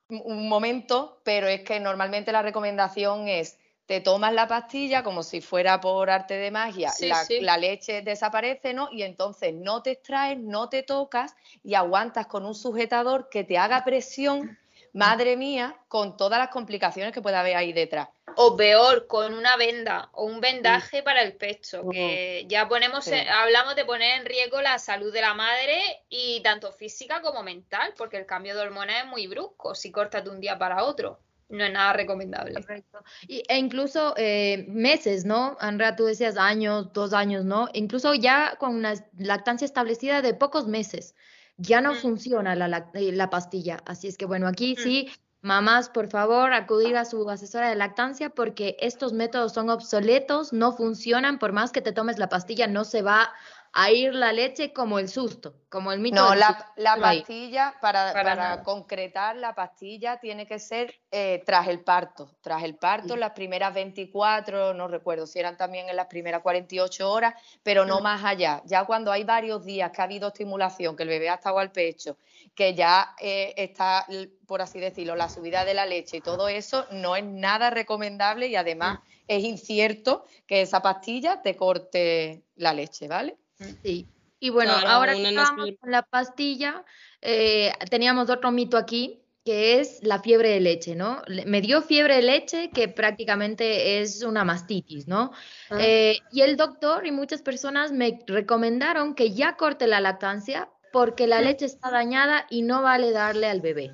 un- 0.08 0.22
un 0.24 0.48
momento, 0.48 1.20
pero 1.24 1.46
es 1.46 1.60
que 1.62 1.78
normalmente 1.80 2.32
la 2.32 2.40
recomendación 2.40 3.28
es 3.28 3.58
te 3.86 4.00
tomas 4.00 4.32
la 4.32 4.48
pastilla 4.48 5.02
como 5.02 5.22
si 5.22 5.40
fuera 5.40 5.80
por 5.80 6.10
arte 6.10 6.34
de 6.34 6.50
magia, 6.50 6.90
Sí, 6.90 7.06
la, 7.06 7.24
sí. 7.24 7.40
la 7.40 7.56
leche 7.56 8.02
desaparece, 8.02 8.74
¿no? 8.74 8.88
Y 8.90 9.02
entonces 9.02 9.54
no 9.54 9.82
te 9.82 9.92
extraes, 9.92 10.38
no 10.38 10.68
te 10.68 10.82
tocas 10.82 11.36
y 11.62 11.74
aguantas 11.74 12.26
con 12.26 12.44
un 12.44 12.54
sujetador 12.54 13.28
que 13.28 13.44
te 13.44 13.58
haga 13.58 13.84
presión, 13.84 14.58
madre 14.92 15.36
mía, 15.36 15.76
con 15.88 16.16
todas 16.16 16.38
las 16.38 16.48
complicaciones 16.48 17.12
que 17.12 17.22
pueda 17.22 17.40
haber 17.40 17.56
ahí 17.56 17.72
detrás. 17.72 18.08
O 18.38 18.56
peor, 18.56 19.06
con 19.06 19.32
una 19.32 19.56
venda 19.56 20.10
o 20.12 20.24
un 20.24 20.40
vendaje 20.40 21.02
para 21.02 21.22
el 21.22 21.36
pecho, 21.36 21.88
que 21.88 22.44
ya 22.48 22.68
ponemos, 22.68 23.08
hablamos 23.30 23.76
de 23.76 23.84
poner 23.84 24.18
en 24.20 24.26
riesgo 24.26 24.60
la 24.60 24.78
salud 24.78 25.12
de 25.12 25.22
la 25.22 25.32
madre 25.32 26.02
y 26.10 26.40
tanto 26.42 26.72
física 26.72 27.22
como 27.22 27.42
mental, 27.42 27.94
porque 27.96 28.18
el 28.18 28.26
cambio 28.26 28.54
de 28.54 28.62
hormonas 28.62 29.04
es 29.04 29.06
muy 29.06 29.26
brusco 29.26 29.74
si 29.74 29.90
cortas 29.90 30.24
de 30.24 30.30
un 30.30 30.40
día 30.40 30.58
para 30.58 30.84
otro 30.84 31.20
no 31.48 31.64
es 31.64 31.72
nada 31.72 31.92
recomendable. 31.92 32.54
Correcto. 32.54 32.98
Y, 33.26 33.42
e 33.48 33.58
incluso 33.58 34.14
eh, 34.16 34.66
meses, 34.68 35.24
¿no? 35.24 35.56
Andrea, 35.60 35.96
tú 35.96 36.04
decías 36.04 36.36
años, 36.36 36.92
dos 36.92 37.12
años, 37.12 37.44
¿no? 37.44 37.68
Incluso 37.72 38.14
ya 38.14 38.56
con 38.58 38.74
una 38.74 38.94
lactancia 39.16 39.64
establecida 39.64 40.22
de 40.22 40.34
pocos 40.34 40.66
meses, 40.66 41.14
ya 41.56 41.80
no 41.80 41.94
mm. 41.94 41.96
funciona 41.96 42.54
la, 42.54 42.90
eh, 42.94 43.12
la, 43.12 43.30
pastilla. 43.30 43.78
Así 43.86 44.08
es 44.08 44.16
que, 44.16 44.26
bueno, 44.26 44.46
aquí 44.48 44.74
mm. 44.74 44.82
sí, 44.82 45.10
mamás, 45.40 45.88
por 45.88 46.08
favor, 46.08 46.52
acudir 46.52 46.96
a 46.96 47.04
su 47.04 47.28
asesora 47.30 47.68
de 47.68 47.76
lactancia 47.76 48.30
porque 48.30 48.76
estos 48.80 49.12
métodos 49.12 49.52
son 49.52 49.70
obsoletos, 49.70 50.52
no 50.52 50.72
funcionan, 50.72 51.38
por 51.38 51.52
más 51.52 51.70
que 51.70 51.80
te 51.80 51.92
tomes 51.92 52.18
la 52.18 52.28
pastilla, 52.28 52.66
no 52.66 52.84
se 52.84 53.02
va 53.02 53.32
a 53.78 53.90
ir 53.90 54.14
la 54.14 54.32
leche 54.32 54.72
como 54.72 54.98
el 54.98 55.06
susto, 55.06 55.54
como 55.68 55.92
el 55.92 56.00
mito. 56.00 56.16
No, 56.16 56.34
la, 56.34 56.72
la 56.76 56.96
pastilla, 56.96 57.74
para, 57.82 58.10
para, 58.14 58.62
concretar, 58.62 59.36
la 59.36 59.54
pastilla 59.54 60.18
tiene 60.18 60.46
que 60.46 60.58
ser 60.58 60.94
eh, 61.10 61.42
tras 61.44 61.68
el 61.68 61.80
parto. 61.80 62.30
Tras 62.40 62.62
el 62.62 62.76
parto, 62.76 63.16
las 63.16 63.32
primeras 63.32 63.74
24, 63.74 64.72
no 64.72 64.88
recuerdo 64.88 65.26
si 65.26 65.40
eran 65.40 65.58
también 65.58 65.90
en 65.90 65.96
las 65.96 66.06
primeras 66.06 66.40
48 66.40 67.12
horas, 67.12 67.34
pero 67.62 67.84
no 67.84 68.00
más 68.00 68.24
allá. 68.24 68.62
Ya 68.64 68.84
cuando 68.84 69.12
hay 69.12 69.24
varios 69.24 69.62
días 69.62 69.90
que 69.90 70.00
ha 70.00 70.04
habido 70.04 70.28
estimulación, 70.28 70.96
que 70.96 71.02
el 71.02 71.10
bebé 71.10 71.28
ha 71.28 71.34
estado 71.34 71.58
al 71.58 71.70
pecho, 71.70 72.16
que 72.54 72.74
ya 72.74 73.14
eh, 73.20 73.52
está, 73.58 74.06
por 74.46 74.62
así 74.62 74.80
decirlo, 74.80 75.16
la 75.16 75.28
subida 75.28 75.66
de 75.66 75.74
la 75.74 75.84
leche 75.84 76.16
y 76.16 76.20
todo 76.22 76.48
eso, 76.48 76.86
no 76.92 77.14
es 77.14 77.24
nada 77.24 77.68
recomendable 77.68 78.46
y 78.46 78.56
además 78.56 79.00
es 79.28 79.44
incierto 79.44 80.24
que 80.46 80.62
esa 80.62 80.80
pastilla 80.80 81.42
te 81.42 81.56
corte 81.56 82.42
la 82.54 82.72
leche, 82.72 83.06
¿vale? 83.06 83.36
Sí. 83.82 84.06
Y 84.38 84.50
bueno, 84.50 84.72
ahora 84.86 85.14
que 85.14 85.28
estamos 85.28 85.70
con 85.80 85.90
la 85.90 86.02
pastilla, 86.02 86.84
eh, 87.22 87.72
teníamos 87.90 88.28
otro 88.28 88.50
mito 88.50 88.76
aquí, 88.76 89.22
que 89.44 89.80
es 89.80 90.00
la 90.02 90.20
fiebre 90.20 90.50
de 90.50 90.60
leche, 90.60 90.94
¿no? 90.94 91.22
Me 91.46 91.60
dio 91.60 91.80
fiebre 91.80 92.16
de 92.16 92.22
leche, 92.22 92.70
que 92.70 92.88
prácticamente 92.88 94.00
es 94.00 94.22
una 94.22 94.44
mastitis, 94.44 95.08
¿no? 95.08 95.32
Ah. 95.70 95.78
Eh, 95.80 96.18
y 96.32 96.42
el 96.42 96.56
doctor 96.56 97.06
y 97.06 97.12
muchas 97.12 97.42
personas 97.42 97.92
me 97.92 98.20
recomendaron 98.26 99.14
que 99.14 99.32
ya 99.32 99.56
corte 99.56 99.86
la 99.86 100.00
lactancia 100.00 100.68
porque 100.92 101.26
la 101.26 101.40
leche 101.40 101.66
está 101.66 101.90
dañada 101.90 102.46
y 102.50 102.62
no 102.62 102.82
vale 102.82 103.12
darle 103.12 103.46
al 103.46 103.60
bebé. 103.60 103.92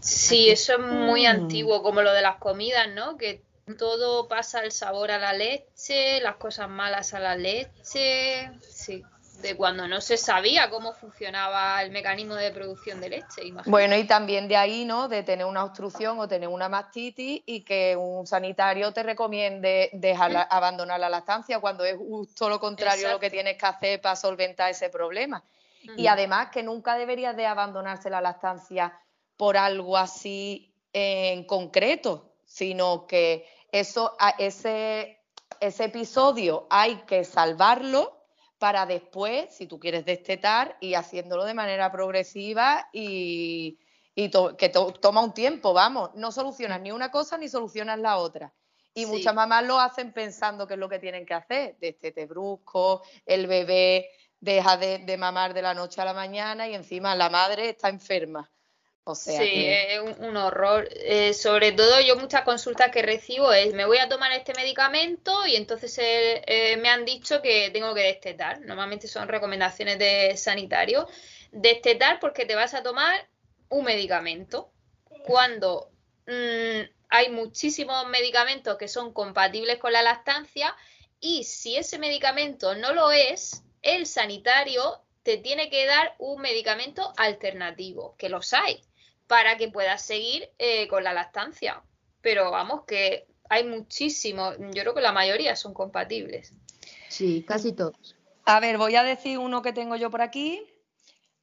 Sí, 0.00 0.50
eso 0.50 0.74
es 0.74 0.80
muy 0.80 1.26
antiguo, 1.26 1.82
como 1.82 2.02
lo 2.02 2.12
de 2.12 2.22
las 2.22 2.36
comidas, 2.36 2.88
¿no? 2.94 3.16
Que 3.16 3.42
todo 3.78 4.28
pasa 4.28 4.60
el 4.60 4.72
sabor 4.72 5.10
a 5.10 5.18
la 5.18 5.32
leche, 5.32 6.20
las 6.20 6.36
cosas 6.36 6.68
malas 6.68 7.14
a 7.14 7.20
la 7.20 7.36
leche, 7.36 8.50
sí, 8.62 9.02
de 9.40 9.56
cuando 9.56 9.88
no 9.88 10.00
se 10.00 10.16
sabía 10.16 10.70
cómo 10.70 10.92
funcionaba 10.92 11.82
el 11.82 11.90
mecanismo 11.90 12.34
de 12.34 12.50
producción 12.50 13.00
de 13.00 13.10
leche. 13.10 13.42
Bueno, 13.66 13.96
y 13.96 14.04
también 14.04 14.48
de 14.48 14.56
ahí, 14.56 14.84
¿no? 14.84 15.08
De 15.08 15.22
tener 15.22 15.46
una 15.46 15.64
obstrucción 15.64 16.18
o 16.18 16.28
tener 16.28 16.48
una 16.48 16.68
mastitis 16.68 17.42
y 17.44 17.62
que 17.62 17.96
un 17.96 18.26
sanitario 18.26 18.92
te 18.92 19.02
recomiende 19.02 19.90
dejar 19.92 20.46
abandonar 20.50 21.00
la 21.00 21.08
lactancia 21.08 21.58
cuando 21.58 21.84
es 21.84 21.96
justo 21.96 22.48
lo 22.48 22.60
contrario 22.60 23.10
lo 23.10 23.20
que 23.20 23.30
tienes 23.30 23.56
que 23.56 23.66
hacer 23.66 24.00
para 24.00 24.16
solventar 24.16 24.70
ese 24.70 24.88
problema. 24.88 25.42
Y 25.96 26.06
además 26.06 26.48
que 26.50 26.62
nunca 26.62 26.96
deberías 26.96 27.36
de 27.36 27.46
abandonarse 27.46 28.08
la 28.08 28.20
lactancia 28.20 28.98
por 29.36 29.56
algo 29.56 29.96
así 29.96 30.72
en 30.92 31.44
concreto, 31.44 32.33
sino 32.54 33.08
que 33.08 33.48
eso, 33.72 34.16
ese, 34.38 35.18
ese 35.58 35.84
episodio 35.84 36.68
hay 36.70 36.98
que 36.98 37.24
salvarlo 37.24 38.16
para 38.60 38.86
después, 38.86 39.52
si 39.52 39.66
tú 39.66 39.80
quieres 39.80 40.04
destetar, 40.04 40.76
y 40.80 40.94
haciéndolo 40.94 41.44
de 41.44 41.54
manera 41.54 41.90
progresiva 41.90 42.88
y, 42.92 43.80
que 44.14 44.68
toma 44.68 45.20
un 45.20 45.34
tiempo, 45.34 45.72
vamos, 45.72 46.10
no 46.14 46.30
solucionas 46.30 46.80
ni 46.80 46.92
una 46.92 47.10
cosa 47.10 47.36
ni 47.36 47.48
solucionas 47.48 47.98
la 47.98 48.18
otra. 48.18 48.54
Y 48.94 49.06
muchas 49.06 49.34
mamás 49.34 49.64
lo 49.64 49.80
hacen 49.80 50.12
pensando 50.12 50.68
que 50.68 50.74
es 50.74 50.80
lo 50.80 50.88
que 50.88 51.00
tienen 51.00 51.26
que 51.26 51.34
hacer, 51.34 51.76
destete 51.80 52.26
brusco, 52.26 53.02
el 53.26 53.48
bebé 53.48 54.10
deja 54.38 54.76
de 54.76 55.16
mamar 55.18 55.54
de 55.54 55.62
la 55.62 55.74
noche 55.74 56.00
a 56.00 56.04
la 56.04 56.14
mañana 56.14 56.68
y 56.68 56.74
encima 56.76 57.16
la 57.16 57.30
madre 57.30 57.70
está 57.70 57.88
enferma 57.88 58.48
sí, 59.12 59.66
es 59.66 60.00
un, 60.18 60.36
horror. 60.36 60.88
Eh, 60.92 61.34
sobre 61.34 61.72
todo 61.72 62.00
yo 62.00 62.16
muchas 62.16 62.42
consultas 62.42 62.90
que 62.90 63.02
recibo 63.02 63.52
es, 63.52 63.74
me 63.74 63.84
voy 63.84 63.98
a 63.98 64.08
tomar 64.08 64.32
este 64.32 64.54
medicamento 64.54 65.46
y 65.46 65.56
entonces 65.56 65.98
eh, 65.98 66.42
eh, 66.46 66.76
me 66.78 66.88
han 66.88 67.04
dicho 67.04 67.42
que 67.42 67.68
tengo 67.70 67.92
que 67.94 68.00
destetar. 68.00 68.62
Normalmente 68.62 69.06
son 69.06 69.28
recomendaciones 69.28 69.98
de 69.98 70.36
sanitario. 70.38 71.06
Destetar 71.52 72.18
porque 72.18 72.46
te 72.46 72.54
vas 72.54 72.72
a 72.72 72.82
tomar 72.82 73.28
un 73.68 73.84
medicamento. 73.84 74.70
Cuando 75.26 75.90
mm, 76.26 76.88
hay 77.10 77.28
muchísimos 77.30 78.08
medicamentos 78.08 78.78
que 78.78 78.88
son 78.88 79.12
compatibles 79.12 79.78
con 79.78 79.92
la 79.92 80.02
lactancia 80.02 80.74
y 81.20 81.44
si 81.44 81.76
ese 81.76 81.98
medicamento 81.98 82.74
no 82.74 82.94
lo 82.94 83.12
es, 83.12 83.62
el 83.82 84.06
sanitario 84.06 85.02
te 85.22 85.36
tiene 85.36 85.68
que 85.68 85.86
dar 85.86 86.14
un 86.18 86.40
medicamento 86.40 87.12
alternativo, 87.16 88.14
que 88.16 88.30
los 88.30 88.52
hay 88.54 88.82
para 89.26 89.56
que 89.56 89.68
puedas 89.68 90.02
seguir 90.02 90.50
eh, 90.58 90.88
con 90.88 91.04
la 91.04 91.12
lactancia. 91.12 91.82
Pero 92.20 92.50
vamos, 92.50 92.84
que 92.86 93.26
hay 93.48 93.64
muchísimos, 93.64 94.56
yo 94.58 94.82
creo 94.82 94.94
que 94.94 95.00
la 95.00 95.12
mayoría 95.12 95.56
son 95.56 95.74
compatibles. 95.74 96.52
Sí, 97.08 97.44
casi 97.46 97.72
todos. 97.72 98.16
A 98.44 98.60
ver, 98.60 98.78
voy 98.78 98.96
a 98.96 99.04
decir 99.04 99.38
uno 99.38 99.62
que 99.62 99.72
tengo 99.72 99.96
yo 99.96 100.10
por 100.10 100.22
aquí. 100.22 100.66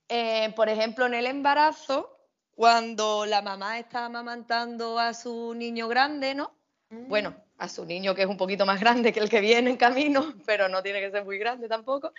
Eh, 0.10 0.52
por 0.56 0.70
ejemplo, 0.70 1.06
en 1.06 1.14
el 1.14 1.26
embarazo, 1.26 2.18
cuando 2.56 3.26
la 3.26 3.42
mamá 3.42 3.80
está 3.80 4.06
amamantando 4.06 5.00
a 5.00 5.14
su 5.14 5.54
niño 5.56 5.88
grande, 5.88 6.36
¿no? 6.36 6.54
Mm. 6.90 7.08
Bueno, 7.08 7.36
a 7.58 7.70
su 7.70 7.86
niño 7.86 8.14
que 8.14 8.24
es 8.24 8.28
un 8.28 8.38
poquito 8.38 8.66
más 8.66 8.80
grande 8.80 9.14
que 9.14 9.22
el 9.22 9.30
que 9.30 9.40
viene 9.40 9.70
en 9.70 9.78
camino, 9.78 10.34
pero 10.46 10.68
no 10.68 10.84
tiene 10.84 11.00
que 11.00 11.12
ser 11.12 11.24
muy 11.24 11.38
grande 11.38 11.70
tampoco, 11.70 12.12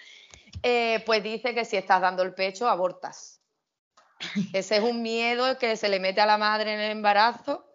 eh, 0.63 1.03
pues 1.05 1.23
dice 1.23 1.55
que 1.55 1.65
si 1.65 1.77
estás 1.77 2.01
dando 2.01 2.23
el 2.23 2.33
pecho, 2.33 2.69
abortas. 2.69 3.42
Ese 4.53 4.77
es 4.77 4.83
un 4.83 5.03
miedo 5.03 5.59
que 5.59 5.77
se 5.77 5.89
le 5.89 6.01
mete 6.01 6.21
a 6.21 6.27
la 6.27 6.39
madre 6.39 6.75
en 6.75 6.81
el 6.81 6.93
embarazo. 6.93 7.67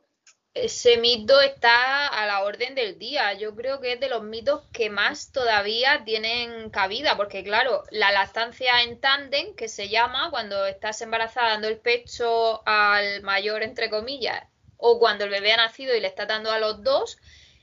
Ese 0.54 0.98
mito 0.98 1.40
está 1.40 2.08
a 2.08 2.26
la 2.26 2.44
orden 2.44 2.74
del 2.74 2.98
día. 2.98 3.34
Yo 3.34 3.56
creo 3.56 3.80
que 3.80 3.94
es 3.94 4.00
de 4.00 4.10
los 4.10 4.24
mitos 4.24 4.64
que 4.74 4.90
más 4.90 5.32
todavía 5.32 6.04
tienen 6.04 6.72
cabida, 6.72 7.16
porque 7.16 7.44
claro, 7.44 7.84
la 7.92 8.12
lactancia 8.12 8.82
en 8.82 9.00
tándem, 9.00 9.56
que 9.56 9.68
se 9.68 9.90
llama 9.90 10.32
cuando 10.32 10.66
estás 10.66 11.00
embarazada 11.02 11.50
dando 11.50 11.68
el 11.68 11.78
pecho 11.78 12.68
al 12.68 13.22
mayor, 13.22 13.62
entre 13.62 13.92
comillas, 13.92 14.44
o 14.78 14.98
cuando 14.98 15.26
el 15.26 15.30
bebé 15.30 15.54
ha 15.54 15.58
nacido 15.58 15.96
y 15.96 16.00
le 16.00 16.08
está 16.08 16.26
dando 16.26 16.52
a 16.52 16.60
los 16.60 16.82
dos, 16.82 17.20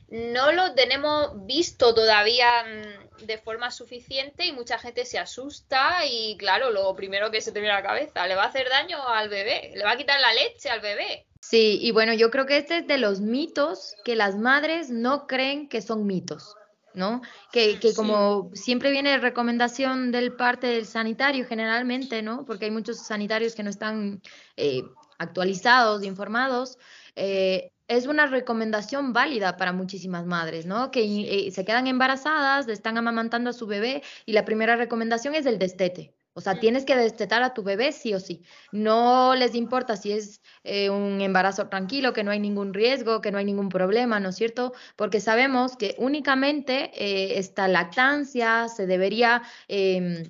no 0.09 0.53
lo 0.53 0.75
tenemos 0.75 1.45
visto 1.47 1.95
todavía 1.95 2.63
mm, 2.63 3.04
de 3.23 3.39
forma 3.39 3.71
suficiente 3.71 4.45
y 4.47 4.53
mucha 4.53 4.79
gente 4.79 5.05
se 5.05 5.19
asusta 5.19 6.05
y 6.07 6.37
claro, 6.37 6.71
lo 6.71 6.95
primero 6.95 7.31
que 7.31 7.41
se 7.41 7.53
te 7.53 7.61
viene 7.61 7.75
a 7.75 7.81
la 7.81 7.87
cabeza, 7.87 8.27
le 8.27 8.35
va 8.35 8.45
a 8.45 8.49
hacer 8.49 8.69
daño 8.69 9.07
al 9.09 9.29
bebé, 9.29 9.73
le 9.75 9.85
va 9.85 9.93
a 9.93 9.97
quitar 9.97 10.21
la 10.21 10.33
leche 10.33 10.69
al 10.69 10.81
bebé. 10.81 11.27
Sí, 11.41 11.79
y 11.81 11.91
bueno, 11.93 12.15
yo 12.15 12.31
creo 12.31 12.47
que 12.47 12.57
este 12.57 12.79
es 12.79 12.87
de 12.87 12.99
los 12.99 13.21
mitos 13.21 13.95
que 14.05 14.17
las 14.17 14.37
madres 14.37 14.91
no 14.91 15.27
creen 15.27 15.69
que 15.69 15.83
son 15.83 16.07
mitos, 16.07 16.57
¿no? 16.95 17.21
Que, 17.53 17.79
que 17.79 17.95
como 17.95 18.51
siempre 18.55 18.91
viene 18.91 19.19
recomendación 19.19 20.11
del 20.11 20.35
parte 20.35 20.69
del 20.69 20.87
sanitario 20.87 21.47
generalmente, 21.47 22.23
¿no? 22.23 22.45
Porque 22.47 22.65
hay 22.65 22.71
muchos 22.71 22.99
sanitarios 22.99 23.55
que 23.55 23.63
no 23.63 23.71
están 23.71 24.23
eh, 24.57 24.85
actualizados, 25.19 26.03
informados. 26.03 26.79
Eh, 27.15 27.71
es 27.89 28.07
una 28.07 28.27
recomendación 28.27 29.13
válida 29.13 29.57
para 29.57 29.73
muchísimas 29.73 30.27
madres, 30.27 30.67
¿no? 30.67 30.91
Que 30.91 31.03
eh, 31.47 31.51
se 31.51 31.65
quedan 31.65 31.87
embarazadas, 31.87 32.69
están 32.69 32.99
amamantando 32.99 33.51
a 33.51 33.53
su 33.53 33.67
bebé 33.67 34.03
y 34.27 34.33
la 34.33 34.45
primera 34.45 34.77
recomendación 34.77 35.35
es 35.35 35.47
el 35.47 35.59
destete. 35.59 36.15
O 36.37 36.41
sea, 36.41 36.59
tienes 36.59 36.85
que 36.85 36.97
destetar 36.97 37.45
a 37.45 37.55
tu 37.55 37.63
bebé 37.63 37.93
sí 37.93 38.13
o 38.13 38.19
sí. 38.19 38.43
No 38.73 39.37
les 39.37 39.55
importa 39.55 39.97
si 39.97 40.11
es 40.11 40.43
eh, 40.65 40.91
un 40.91 41.21
embarazo 41.21 41.69
tranquilo, 41.69 42.13
que 42.13 42.25
no 42.25 42.33
hay 42.33 42.41
ningún 42.41 42.75
riesgo, 42.75 43.21
que 43.21 43.31
no 43.31 43.39
hay 43.39 43.45
ningún 43.45 43.69
problema, 43.69 44.19
¿no 44.19 44.31
es 44.31 44.37
cierto? 44.37 44.73
Porque 44.97 45.21
sabemos 45.21 45.77
que 45.77 45.95
únicamente 45.97 46.91
eh, 46.95 47.39
esta 47.39 47.69
lactancia 47.69 48.69
se 48.69 48.87
debería 48.87 49.43
eh, 49.69 50.29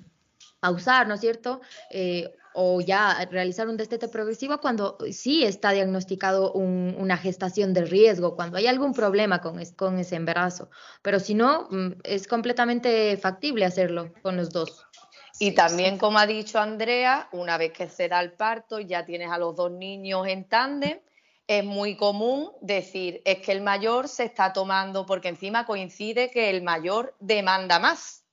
pausar, 0.59 1.07
¿no 1.07 1.15
es 1.15 1.21
cierto? 1.21 1.61
O 2.55 2.81
ya 2.81 3.27
realizar 3.29 3.67
un 3.67 3.77
destete 3.77 4.07
progresivo 4.07 4.59
cuando 4.59 4.97
sí 5.11 5.43
está 5.43 5.71
diagnosticado 5.71 6.53
una 6.53 7.17
gestación 7.17 7.73
de 7.73 7.85
riesgo, 7.85 8.35
cuando 8.35 8.57
hay 8.57 8.67
algún 8.67 8.93
problema 8.93 9.41
con, 9.41 9.63
con 9.75 9.99
ese 9.99 10.15
embarazo. 10.15 10.69
Pero 11.01 11.19
si 11.19 11.35
no, 11.35 11.67
mm, 11.69 11.99
es 12.03 12.27
completamente 12.27 13.17
factible 13.17 13.65
hacerlo 13.65 14.13
con 14.21 14.37
los 14.37 14.49
dos. 14.51 14.87
Y 15.37 15.51
también, 15.51 15.97
como 15.97 16.17
ha 16.17 16.25
dicho 16.25 16.59
Andrea, 16.59 17.27
una 17.33 17.57
vez 17.57 17.73
que 17.73 17.89
se 17.89 18.07
da 18.07 18.21
el 18.21 18.31
parto, 18.31 18.79
ya 18.79 19.05
tienes 19.05 19.29
a 19.31 19.37
los 19.37 19.55
dos 19.55 19.71
niños 19.71 20.25
en 20.27 20.47
tándem, 20.47 20.99
es 21.47 21.63
muy 21.63 21.95
común 21.95 22.51
decir, 22.61 23.21
es 23.25 23.39
que 23.39 23.51
el 23.51 23.61
mayor 23.61 24.07
se 24.07 24.23
está 24.23 24.53
tomando, 24.53 25.05
porque 25.05 25.27
encima 25.27 25.65
coincide 25.65 26.31
que 26.31 26.49
el 26.49 26.63
mayor 26.63 27.15
demanda 27.19 27.79
más. 27.79 28.24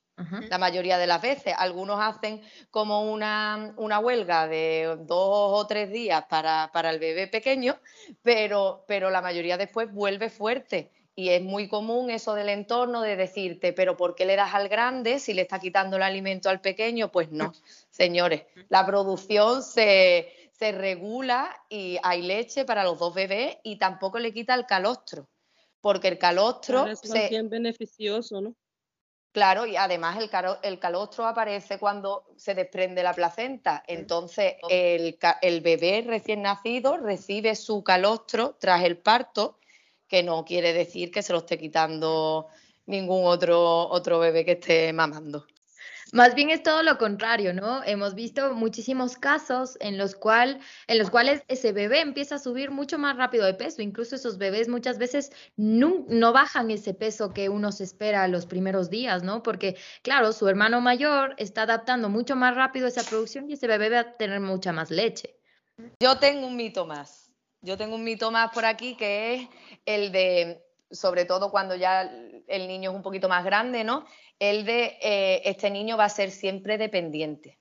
La 0.49 0.57
mayoría 0.59 0.97
de 0.97 1.07
las 1.07 1.21
veces. 1.21 1.53
Algunos 1.57 1.99
hacen 1.99 2.41
como 2.69 3.11
una, 3.11 3.73
huelga 3.99 4.47
de 4.47 4.97
dos 4.99 5.61
o 5.61 5.67
tres 5.67 5.91
días 5.91 6.25
para, 6.29 6.69
el 6.89 6.99
bebé 6.99 7.27
pequeño, 7.27 7.77
pero, 8.21 8.83
pero 8.87 9.09
la 9.09 9.21
mayoría 9.21 9.57
después 9.57 9.91
vuelve 9.91 10.29
fuerte. 10.29 10.91
Y 11.15 11.29
es 11.29 11.43
muy 11.43 11.67
común 11.67 12.09
eso 12.09 12.33
del 12.33 12.49
entorno 12.49 13.01
de 13.01 13.15
decirte, 13.15 13.71
pero 13.71 13.95
¿por 13.95 14.15
qué 14.15 14.25
le 14.25 14.35
das 14.35 14.55
al 14.55 14.67
grande 14.67 15.19
si 15.19 15.35
le 15.35 15.43
está 15.43 15.59
quitando 15.59 15.97
el 15.97 16.03
alimento 16.03 16.49
al 16.49 16.59
pequeño? 16.59 17.11
Pues 17.11 17.31
no, 17.31 17.53
señores, 17.91 18.43
la 18.69 18.83
producción 18.85 19.61
se, 19.61 20.31
se 20.51 20.71
regula 20.71 21.55
y 21.69 21.97
hay 22.01 22.23
leche 22.23 22.65
para 22.65 22.83
los 22.83 22.97
dos 22.97 23.13
bebés 23.13 23.57
y 23.63 23.77
tampoco 23.77 24.17
le 24.17 24.33
quita 24.33 24.55
el 24.55 24.65
calostro, 24.65 25.27
porque 25.81 26.07
el 26.07 26.17
calostro... 26.17 26.87
Es 26.87 26.99
se... 26.99 27.29
beneficioso, 27.43 28.41
¿no? 28.41 28.55
Claro, 29.33 29.65
y 29.65 29.75
además 29.75 30.19
el, 30.19 30.29
el, 30.61 30.77
calostro 30.77 31.25
aparece 31.25 31.79
cuando 31.79 32.23
se 32.37 32.53
desprende 32.53 33.01
la 33.01 33.15
placenta. 33.15 33.83
Entonces, 33.87 34.57
el, 34.69 35.17
el, 35.41 35.61
bebé 35.61 36.03
recién 36.05 36.43
nacido 36.43 36.97
recibe 36.97 37.55
su 37.55 37.83
calostro 37.83 38.55
tras 38.59 38.83
el 38.83 38.99
parto, 38.99 39.57
que 40.07 40.21
no 40.21 40.45
quiere 40.45 40.71
decir 40.71 41.09
que 41.09 41.23
se 41.23 41.33
lo 41.33 41.39
esté 41.39 41.57
quitando 41.57 42.47
ningún 42.85 43.25
otro, 43.25 43.89
otro 43.89 44.19
bebé 44.19 44.45
que 44.45 44.51
esté 44.51 44.93
mamando. 44.93 45.47
Más 46.13 46.35
bien 46.35 46.51
es 46.51 46.61
todo 46.61 46.83
lo 46.83 46.99
contrario, 46.99 47.55
¿no? 47.55 47.83
Hemos 47.83 48.13
visto 48.13 48.53
muchísimos 48.53 49.17
casos 49.17 49.77
en 49.79 49.97
los, 49.97 50.13
cual, 50.13 50.59
en 50.85 50.99
los 50.99 51.09
cuales 51.09 51.41
ese 51.47 51.71
bebé 51.71 52.01
empieza 52.01 52.35
a 52.35 52.39
subir 52.39 52.69
mucho 52.69 52.99
más 52.99 53.17
rápido 53.17 53.45
de 53.45 53.55
peso. 53.55 53.81
Incluso 53.81 54.15
esos 54.15 54.37
bebés 54.37 54.69
muchas 54.69 54.99
veces 54.99 55.31
no, 55.57 56.05
no 56.09 56.31
bajan 56.31 56.69
ese 56.69 56.93
peso 56.93 57.33
que 57.33 57.49
uno 57.49 57.71
se 57.71 57.85
espera 57.85 58.27
los 58.27 58.45
primeros 58.45 58.91
días, 58.91 59.23
¿no? 59.23 59.41
Porque, 59.41 59.75
claro, 60.03 60.33
su 60.33 60.47
hermano 60.47 60.81
mayor 60.81 61.33
está 61.39 61.63
adaptando 61.63 62.09
mucho 62.09 62.35
más 62.35 62.55
rápido 62.55 62.85
esa 62.85 63.01
producción 63.01 63.49
y 63.49 63.53
ese 63.53 63.65
bebé 63.65 63.89
va 63.89 63.99
a 64.01 64.15
tener 64.15 64.39
mucha 64.39 64.71
más 64.71 64.91
leche. 64.91 65.35
Yo 65.99 66.19
tengo 66.19 66.45
un 66.45 66.55
mito 66.55 66.85
más. 66.85 67.31
Yo 67.61 67.75
tengo 67.75 67.95
un 67.95 68.03
mito 68.03 68.29
más 68.29 68.51
por 68.51 68.65
aquí 68.65 68.95
que 68.95 69.33
es 69.33 69.49
el 69.87 70.11
de, 70.11 70.62
sobre 70.93 71.25
todo 71.25 71.51
cuando 71.51 71.75
ya 71.75 72.09
el 72.47 72.67
niño 72.67 72.91
es 72.91 72.95
un 72.95 73.03
poquito 73.03 73.27
más 73.27 73.43
grande, 73.43 73.83
¿no? 73.83 74.05
el 74.39 74.65
de 74.65 74.97
eh, 75.01 75.41
este 75.45 75.69
niño 75.69 75.97
va 75.97 76.05
a 76.05 76.09
ser 76.09 76.31
siempre 76.31 76.77
dependiente. 76.77 77.59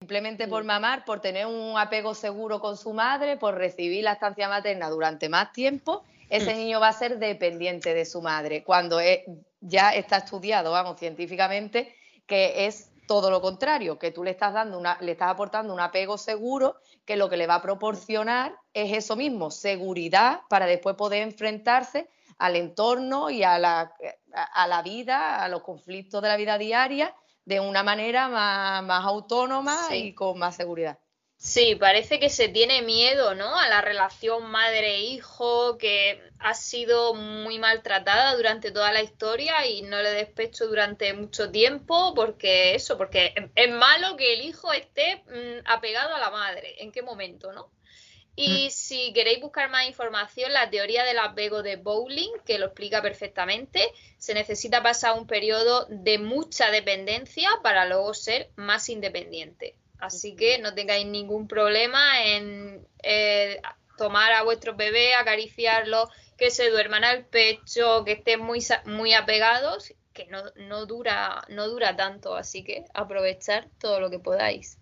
Simplemente 0.00 0.48
por 0.48 0.64
mamar, 0.64 1.04
por 1.04 1.20
tener 1.20 1.46
un 1.46 1.78
apego 1.78 2.14
seguro 2.14 2.60
con 2.60 2.76
su 2.76 2.92
madre, 2.92 3.36
por 3.36 3.54
recibir 3.54 4.04
la 4.04 4.12
estancia 4.12 4.48
materna 4.48 4.90
durante 4.90 5.28
más 5.28 5.52
tiempo, 5.52 6.02
ese 6.28 6.54
mm. 6.54 6.58
niño 6.58 6.80
va 6.80 6.88
a 6.88 6.92
ser 6.92 7.18
dependiente 7.18 7.94
de 7.94 8.04
su 8.04 8.20
madre, 8.20 8.64
cuando 8.64 8.98
ya 9.60 9.94
está 9.94 10.18
estudiado, 10.18 10.72
vamos, 10.72 10.98
científicamente, 10.98 11.94
que 12.26 12.66
es 12.66 12.90
todo 13.06 13.30
lo 13.30 13.40
contrario, 13.40 13.98
que 13.98 14.10
tú 14.10 14.24
le 14.24 14.30
estás 14.32 14.52
dando 14.52 14.78
una, 14.78 14.98
le 15.00 15.12
estás 15.12 15.30
aportando 15.30 15.72
un 15.72 15.80
apego 15.80 16.18
seguro 16.18 16.76
que 17.04 17.16
lo 17.16 17.28
que 17.28 17.36
le 17.36 17.46
va 17.46 17.56
a 17.56 17.62
proporcionar 17.62 18.56
es 18.72 18.92
eso 18.92 19.14
mismo, 19.14 19.50
seguridad 19.50 20.40
para 20.48 20.66
después 20.66 20.96
poder 20.96 21.22
enfrentarse 21.22 22.08
al 22.38 22.56
entorno 22.56 23.30
y 23.30 23.42
a 23.42 23.58
la, 23.58 23.94
a 24.32 24.66
la 24.66 24.82
vida, 24.82 25.42
a 25.42 25.48
los 25.48 25.62
conflictos 25.62 26.22
de 26.22 26.28
la 26.28 26.36
vida 26.36 26.58
diaria, 26.58 27.14
de 27.44 27.60
una 27.60 27.82
manera 27.82 28.28
más, 28.28 29.04
autónoma 29.04 29.94
y 29.94 30.14
con 30.14 30.38
más 30.38 30.56
seguridad. 30.56 30.98
Sí, 31.36 31.74
parece 31.74 32.18
que 32.18 32.30
se 32.30 32.48
tiene 32.48 32.80
miedo, 32.80 33.34
¿no? 33.34 33.54
A 33.58 33.68
la 33.68 33.82
relación 33.82 34.50
madre-hijo 34.50 35.76
que 35.76 36.22
ha 36.38 36.54
sido 36.54 37.12
muy 37.12 37.58
maltratada 37.58 38.34
durante 38.34 38.70
toda 38.70 38.92
la 38.92 39.02
historia 39.02 39.66
y 39.66 39.82
no 39.82 40.00
le 40.00 40.10
despecho 40.12 40.66
durante 40.66 41.12
mucho 41.12 41.50
tiempo 41.50 42.14
porque 42.14 42.74
eso, 42.74 42.96
porque 42.96 43.34
es 43.54 43.70
malo 43.70 44.16
que 44.16 44.32
el 44.32 44.42
hijo 44.42 44.72
esté 44.72 45.22
mm, 45.26 45.66
apegado 45.66 46.14
a 46.14 46.18
la 46.18 46.30
madre. 46.30 46.82
¿En 46.82 46.92
qué 46.92 47.02
momento, 47.02 47.52
no? 47.52 47.70
Si 48.86 49.14
queréis 49.14 49.40
buscar 49.40 49.70
más 49.70 49.86
información, 49.86 50.52
la 50.52 50.68
teoría 50.68 51.04
del 51.04 51.18
apego 51.18 51.62
de 51.62 51.76
Bowling, 51.76 52.32
que 52.44 52.58
lo 52.58 52.66
explica 52.66 53.00
perfectamente, 53.00 53.80
se 54.18 54.34
necesita 54.34 54.82
pasar 54.82 55.18
un 55.18 55.26
periodo 55.26 55.86
de 55.88 56.18
mucha 56.18 56.70
dependencia 56.70 57.48
para 57.62 57.86
luego 57.86 58.12
ser 58.12 58.50
más 58.56 58.90
independiente. 58.90 59.74
Así 60.00 60.36
que 60.36 60.58
no 60.58 60.74
tengáis 60.74 61.06
ningún 61.06 61.48
problema 61.48 62.26
en 62.26 62.86
eh, 63.02 63.58
tomar 63.96 64.34
a 64.34 64.42
vuestro 64.42 64.76
bebé, 64.76 65.14
acariciarlo, 65.14 66.10
que 66.36 66.50
se 66.50 66.68
duerman 66.68 67.04
al 67.04 67.24
pecho, 67.24 68.04
que 68.04 68.12
estén 68.12 68.40
muy, 68.42 68.62
muy 68.84 69.14
apegados, 69.14 69.94
que 70.12 70.26
no, 70.26 70.42
no, 70.56 70.84
dura, 70.84 71.46
no 71.48 71.68
dura 71.68 71.96
tanto. 71.96 72.36
Así 72.36 72.62
que 72.62 72.84
aprovechar 72.92 73.66
todo 73.80 73.98
lo 73.98 74.10
que 74.10 74.18
podáis. 74.18 74.76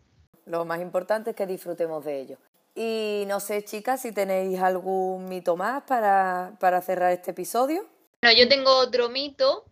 Lo 0.44 0.64
más 0.64 0.80
importante 0.80 1.30
es 1.30 1.36
que 1.36 1.46
disfrutemos 1.46 2.04
de 2.04 2.20
ello. 2.20 2.38
Y 2.74 3.24
no 3.26 3.40
sé, 3.40 3.64
chicas, 3.64 4.02
si 4.02 4.12
tenéis 4.12 4.58
algún 4.60 5.26
mito 5.26 5.56
más 5.56 5.82
para, 5.82 6.82
cerrar 6.82 7.12
este 7.12 7.32
episodio. 7.32 7.86
Bueno, 8.22 8.38
yo 8.38 8.48
tengo 8.48 8.74
otro 8.78 9.08
mito 9.10 9.64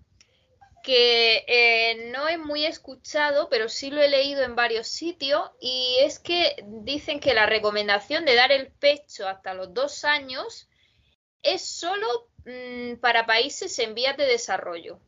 que 0.83 1.45
eh, 1.47 2.11
no 2.13 2.29
es 2.29 2.39
muy 2.39 2.65
escuchado, 2.65 3.49
pero 3.49 3.69
sí 3.69 3.91
lo 3.91 4.03
he 4.03 4.09
leído 4.09 4.43
en 4.43 4.55
varios 4.55 4.89
sitios, 4.89 5.51
y 5.61 5.97
es 6.01 6.19
que 6.19 6.57
dicen 6.83 7.21
que 7.21 7.35
la 7.35 7.47
recomendación 7.47 8.25
de 8.25 8.35
dar 8.35 8.51
el 8.51 8.69
pecho 8.73 9.29
hasta 9.29 9.55
los 9.55 9.75
dos 9.75 10.05
años 10.05 10.69
es 11.43 11.63
solo 11.63 12.07
mm, 12.47 12.97
para 13.01 13.27
países 13.27 13.79
en 13.79 13.95
vías 13.95 14.17
de 14.17 14.27
desarrollo, 14.27 14.99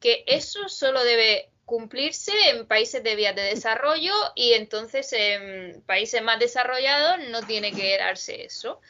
que 0.00 0.24
eso 0.26 0.68
solo 0.68 1.04
debe 1.04 1.50
cumplirse 1.68 2.32
en 2.48 2.66
países 2.66 3.04
de 3.04 3.14
vías 3.14 3.36
de 3.36 3.42
desarrollo 3.42 4.14
y 4.34 4.54
entonces 4.54 5.12
en 5.12 5.82
países 5.82 6.22
más 6.22 6.40
desarrollados 6.40 7.28
no 7.28 7.42
tiene 7.42 7.72
que 7.72 7.98
darse 7.98 8.46
eso. 8.46 8.80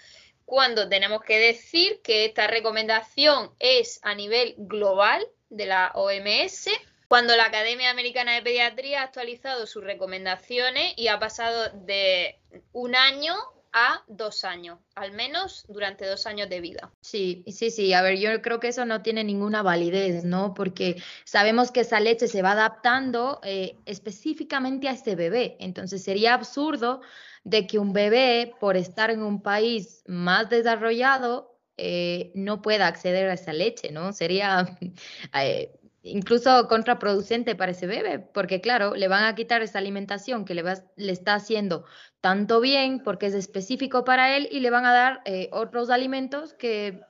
Cuando 0.46 0.88
tenemos 0.88 1.22
que 1.22 1.38
decir 1.38 2.00
que 2.02 2.24
esta 2.24 2.46
recomendación 2.46 3.50
es 3.58 3.98
a 4.04 4.14
nivel 4.14 4.54
global 4.56 5.26
de 5.50 5.66
la 5.66 5.90
OMS, 5.94 6.68
cuando 7.08 7.36
la 7.36 7.46
Academia 7.46 7.90
Americana 7.90 8.34
de 8.34 8.42
Pediatría 8.42 9.00
ha 9.00 9.04
actualizado 9.06 9.66
sus 9.66 9.82
recomendaciones 9.82 10.94
y 10.96 11.08
ha 11.08 11.18
pasado 11.18 11.70
de 11.70 12.38
un 12.72 12.94
año 12.94 13.34
a 13.72 14.02
dos 14.08 14.44
años, 14.44 14.78
al 14.94 15.12
menos 15.12 15.64
durante 15.68 16.06
dos 16.06 16.26
años 16.26 16.48
de 16.48 16.60
vida. 16.60 16.92
Sí, 17.00 17.44
sí, 17.48 17.70
sí. 17.70 17.92
A 17.92 18.02
ver, 18.02 18.18
yo 18.18 18.40
creo 18.42 18.60
que 18.60 18.68
eso 18.68 18.84
no 18.84 19.02
tiene 19.02 19.24
ninguna 19.24 19.62
validez, 19.62 20.24
¿no? 20.24 20.54
Porque 20.54 21.02
sabemos 21.24 21.70
que 21.70 21.80
esa 21.80 22.00
leche 22.00 22.28
se 22.28 22.42
va 22.42 22.52
adaptando 22.52 23.40
eh, 23.42 23.76
específicamente 23.84 24.88
a 24.88 24.92
este 24.92 25.14
bebé. 25.14 25.56
Entonces 25.60 26.02
sería 26.02 26.34
absurdo 26.34 27.00
de 27.44 27.66
que 27.66 27.78
un 27.78 27.92
bebé, 27.92 28.54
por 28.60 28.76
estar 28.76 29.10
en 29.10 29.22
un 29.22 29.42
país 29.42 30.02
más 30.06 30.50
desarrollado, 30.50 31.58
eh, 31.80 32.32
no 32.34 32.60
pueda 32.60 32.88
acceder 32.88 33.30
a 33.30 33.34
esa 33.34 33.52
leche, 33.52 33.92
¿no? 33.92 34.12
Sería 34.12 34.66
eh, 35.40 35.77
incluso 36.02 36.68
contraproducente 36.68 37.54
para 37.54 37.72
ese 37.72 37.86
bebé, 37.86 38.18
porque 38.18 38.60
claro, 38.60 38.94
le 38.94 39.08
van 39.08 39.24
a 39.24 39.34
quitar 39.34 39.62
esa 39.62 39.78
alimentación 39.78 40.44
que 40.44 40.54
le, 40.54 40.62
va, 40.62 40.74
le 40.96 41.12
está 41.12 41.34
haciendo 41.34 41.84
tanto 42.20 42.60
bien 42.60 43.02
porque 43.02 43.26
es 43.26 43.34
específico 43.34 44.04
para 44.04 44.36
él 44.36 44.48
y 44.50 44.60
le 44.60 44.70
van 44.70 44.86
a 44.86 44.92
dar 44.92 45.20
eh, 45.24 45.48
otros 45.52 45.90
alimentos 45.90 46.54
que, 46.54 47.00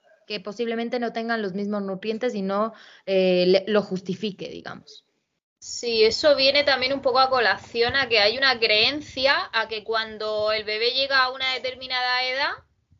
posiblemente 0.44 0.98
no 1.01 1.14
tengan 1.14 1.40
los 1.40 1.55
mismos 1.55 1.83
nutrientes 1.83 2.35
y 2.35 2.42
no 2.42 2.74
eh, 3.07 3.64
lo 3.66 3.81
justifique, 3.81 4.51
digamos. 4.51 5.07
Sí, 5.59 6.05
eso 6.05 6.37
viene 6.37 6.64
también 6.64 6.92
un 6.92 7.01
poco 7.01 7.18
a 7.18 7.31
colación 7.31 7.96
a 7.96 8.09
que 8.09 8.20
hay 8.20 8.37
una 8.37 8.59
creencia 8.59 9.51
a 9.53 9.68
que 9.68 9.85
cuando 9.85 10.53
el 10.53 10.64
bebé 10.64 10.90
llega 10.90 11.22
a 11.22 11.33
una 11.33 11.53
determinada 11.55 12.24
edad, 12.24 12.53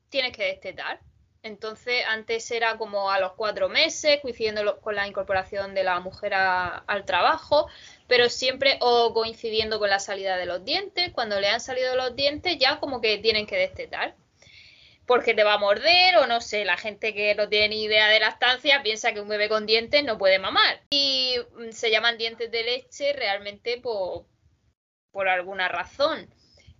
tienes 0.09 0.35
que 0.37 0.44
destetar. 0.44 1.01
Entonces, 1.42 2.05
antes 2.09 2.51
era 2.51 2.77
como 2.79 3.11
a 3.11 3.20
los 3.20 3.33
cuatro 3.33 3.68
meses, 3.68 4.20
coincidiendo 4.20 4.81
con 4.81 4.96
la 4.96 5.07
incorporación 5.07 5.74
de 5.74 5.85
la 5.85 6.01
mujer 6.01 6.35
al 6.35 7.05
trabajo, 7.05 7.68
pero 8.09 8.29
siempre 8.29 8.79
o 8.81 9.14
coincidiendo 9.14 9.79
con 9.79 9.88
la 9.88 10.01
salida 10.01 10.37
de 10.37 10.46
los 10.46 10.64
dientes. 10.64 11.12
Cuando 11.12 11.40
le 11.40 11.48
han 11.48 11.61
salido 11.61 11.94
los 11.96 12.16
dientes, 12.16 12.59
ya 12.59 12.81
como 12.81 13.01
que 13.01 13.18
tienen 13.18 13.46
que 13.46 13.57
destetar. 13.57 14.16
Porque 15.07 15.33
te 15.33 15.44
va 15.44 15.55
a 15.55 15.59
morder, 15.59 16.16
o 16.18 16.27
no 16.27 16.40
sé, 16.40 16.64
la 16.64 16.77
gente 16.77 17.14
que 17.14 17.35
no 17.35 17.48
tiene 17.48 17.68
ni 17.70 17.85
idea 17.85 18.09
de 18.09 18.20
la 18.20 18.29
estancia 18.29 18.83
piensa 18.83 19.14
que 19.14 19.20
un 19.20 19.29
bebé 19.29 19.48
con 19.48 19.64
dientes 19.64 20.05
no 20.05 20.18
puede 20.18 20.38
mamar. 20.38 20.83
Y 20.90 21.37
mm, 21.57 21.70
se 21.70 21.90
llaman 21.90 22.18
dientes 22.18 22.51
de 22.51 22.62
leche 22.64 23.12
realmente 23.14 23.81
por, 23.81 24.27
por 25.12 25.29
alguna 25.29 25.68
razón. 25.68 26.29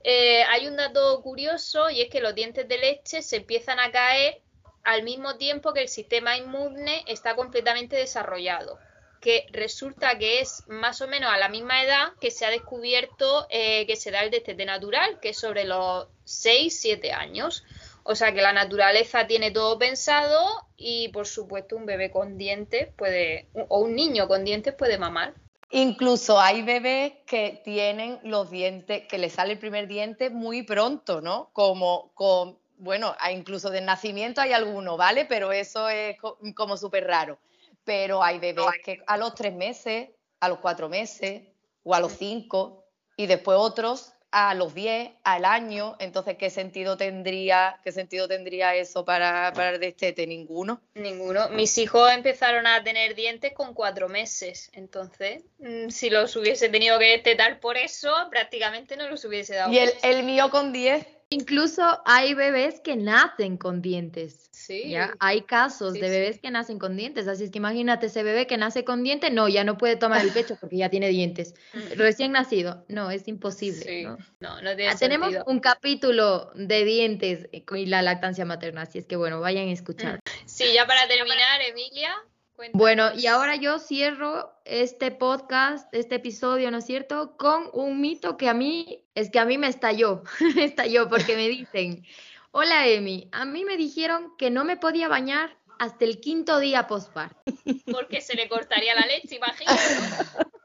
Eh, 0.05 0.43
hay 0.45 0.67
un 0.67 0.77
dato 0.77 1.21
curioso 1.23 1.91
y 1.91 2.03
es 2.03 2.11
que 2.11 2.21
los 2.21 2.35
dientes 2.35 2.69
de 2.69 2.79
leche 2.79 3.23
se 3.23 3.37
empiezan 3.37 3.81
a 3.81 3.91
caer 3.91 4.43
al 4.89 5.03
mismo 5.03 5.37
tiempo 5.37 5.75
que 5.75 5.83
el 5.83 5.89
sistema 5.89 6.39
inmune 6.39 7.05
está 7.07 7.37
completamente 7.37 7.95
desarrollado, 7.95 8.79
que 9.21 9.45
resulta 9.51 10.17
que 10.17 10.41
es 10.41 10.67
más 10.67 11.03
o 11.03 11.07
menos 11.07 11.31
a 11.31 11.37
la 11.37 11.51
misma 11.51 11.85
edad 11.85 12.15
que 12.23 12.31
se 12.31 12.47
ha 12.47 12.51
descubierto 12.51 13.47
eh, 13.51 13.87
que 13.87 13.97
se 13.97 14.11
da 14.11 14.23
el 14.23 14.31
destete 14.31 14.65
natural, 14.65 15.21
que 15.21 15.31
es 15.31 15.39
sobre 15.39 15.67
los 15.67 16.07
6-7 16.25 17.13
años. 17.13 17.65
O 18.03 18.15
sea 18.15 18.33
que 18.33 18.41
la 18.41 18.55
naturaleza 18.55 19.27
tiene 19.27 19.51
todo 19.51 19.79
pensado 19.79 20.43
y 20.79 21.09
por 21.09 21.27
supuesto 21.27 21.77
un 21.77 21.85
bebé 21.85 22.11
con 22.11 22.39
dientes 22.39 22.89
puede, 22.97 23.51
o 23.69 23.81
un 23.81 23.95
niño 23.95 24.27
con 24.27 24.43
dientes 24.47 24.73
puede 24.73 24.97
mamar. 24.97 25.35
Incluso 25.69 26.41
hay 26.41 26.63
bebés 26.63 27.13
que 27.27 27.61
tienen 27.63 28.21
los 28.23 28.51
dientes, 28.51 29.07
que 29.07 29.19
les 29.19 29.35
sale 29.35 29.53
el 29.53 29.59
primer 29.59 29.87
diente 29.87 30.31
muy 30.31 30.63
pronto, 30.63 31.21
¿no? 31.21 31.51
Como 31.53 32.11
con, 32.15 32.57
bueno, 32.79 33.15
incluso 33.33 33.71
de 33.71 33.81
nacimiento 33.81 34.41
hay 34.41 34.53
alguno, 34.53 34.97
¿vale? 34.97 35.25
Pero 35.25 35.53
eso 35.53 35.89
es 35.89 36.17
como 36.55 36.77
súper 36.77 37.07
raro. 37.07 37.39
Pero 37.85 38.23
hay 38.23 38.39
bebés 38.39 38.67
que 38.85 39.03
a 39.07 39.17
los 39.17 39.35
tres 39.35 39.55
meses, 39.55 40.11
a 40.41 40.49
los 40.49 40.59
cuatro 40.59 40.89
meses 40.89 41.43
o 41.83 41.95
a 41.95 42.01
los 42.01 42.13
cinco, 42.13 42.85
y 43.17 43.27
después 43.27 43.59
otros 43.59 44.13
a 44.31 44.55
los 44.55 44.75
10, 44.75 45.11
al 45.25 45.45
año, 45.47 45.97
entonces 46.01 46.37
¿qué 46.37 46.51
sentido 46.51 46.99
tendría, 46.99 47.81
qué 47.83 47.93
sentido 47.93 48.29
tendría 48.29 48.75
eso 48.75 49.05
para, 49.05 49.53
para 49.55 49.71
el 49.71 49.81
destete? 49.81 50.27
Ninguno. 50.27 50.83
Ninguno. 50.95 51.49
Mis 51.49 51.79
hijos 51.79 52.13
empezaron 52.13 52.67
a 52.67 52.85
tener 52.85 53.15
dientes 53.15 53.55
con 53.55 53.73
cuatro 53.73 54.09
meses, 54.09 54.71
entonces 54.75 55.45
mm, 55.59 55.89
si 55.89 56.11
los 56.11 56.37
hubiese 56.37 56.69
tenido 56.69 56.99
que 56.99 57.07
destetar 57.07 57.59
por 57.59 57.79
eso, 57.79 58.13
prácticamente 58.31 58.97
no 58.97 59.09
los 59.09 59.25
hubiese 59.25 59.55
dado. 59.55 59.73
Y 59.73 59.79
el, 59.79 59.93
el 60.03 60.23
mío 60.25 60.51
con 60.51 60.73
10 60.75 61.07
Incluso 61.31 62.01
hay 62.07 62.33
bebés 62.33 62.81
que 62.81 62.97
nacen 62.97 63.59
con 63.59 63.83
dientes. 63.83 64.49
Sí. 64.51 64.91
¿ya? 64.91 65.15
Hay 65.21 65.43
casos 65.43 65.93
de 65.93 66.01
bebés 66.09 66.39
que 66.41 66.51
nacen 66.51 66.79
con 66.79 66.97
dientes. 66.97 67.29
Así 67.29 67.45
es 67.45 67.51
que 67.51 67.59
imagínate 67.59 68.07
ese 68.07 68.23
bebé 68.23 68.47
que 68.47 68.57
nace 68.57 68.83
con 68.85 69.03
dientes, 69.03 69.31
no, 69.31 69.47
ya 69.47 69.63
no 69.63 69.77
puede 69.77 69.97
tomar 69.97 70.23
el 70.25 70.33
pecho 70.33 70.57
porque 70.59 70.79
ya 70.79 70.89
tiene 70.89 71.09
dientes. 71.09 71.55
Recién 71.97 72.33
nacido, 72.33 72.85
no, 72.89 73.11
es 73.11 73.29
imposible. 73.29 73.83
Sí. 73.83 74.03
¿no? 74.05 74.17
No, 74.41 74.63
no 74.63 74.75
tiene 74.75 74.89
Ah, 74.93 74.97
Tenemos 74.99 75.29
sentido. 75.29 75.45
un 75.47 75.61
capítulo 75.61 76.51
de 76.55 76.85
dientes 76.85 77.49
y 77.53 77.87
la 77.87 78.01
lactancia 78.01 78.47
materna, 78.47 78.83
así 78.83 78.99
es 78.99 79.07
que 79.07 79.17
bueno, 79.17 79.41
vayan 79.41 79.69
a 79.69 79.73
escuchar. 79.73 80.21
Sí, 80.47 80.73
ya 80.73 80.87
para 80.87 81.07
terminar, 81.09 81.61
Emilia. 81.61 82.15
Bueno, 82.73 83.13
y 83.15 83.27
ahora 83.27 83.57
yo 83.57 83.79
cierro 83.79 84.53
este 84.65 85.11
podcast, 85.11 85.93
este 85.95 86.17
episodio, 86.17 86.71
¿no 86.71 86.79
es 86.79 86.87
cierto? 86.87 87.37
Con 87.37 87.71
un 87.73 88.01
mito 88.01 88.37
que 88.37 88.49
a 88.49 88.55
mí, 88.55 89.05
es 89.15 89.31
que 89.31 89.39
a 89.39 89.45
mí 89.45 89.59
me 89.59 89.69
estalló, 89.69 90.23
me 90.57 90.65
estalló 90.65 91.09
porque 91.09 91.37
me 91.37 91.49
dicen, 91.49 92.05
hola 92.51 92.87
Emi, 92.87 93.29
a 93.33 93.45
mí 93.45 93.65
me 93.65 93.77
dijeron 93.77 94.33
que 94.37 94.51
no 94.51 94.65
me 94.65 94.77
podía 94.77 95.09
bañar 95.09 95.57
hasta 95.79 96.05
el 96.05 96.21
quinto 96.21 96.59
día 96.59 96.89
postparto. 96.89 97.41
Porque 97.91 98.21
se 98.21 98.35
le 98.35 98.49
cortaría 98.49 98.95
la 98.95 99.07
leche, 99.07 99.37
imagínate. 99.37 99.79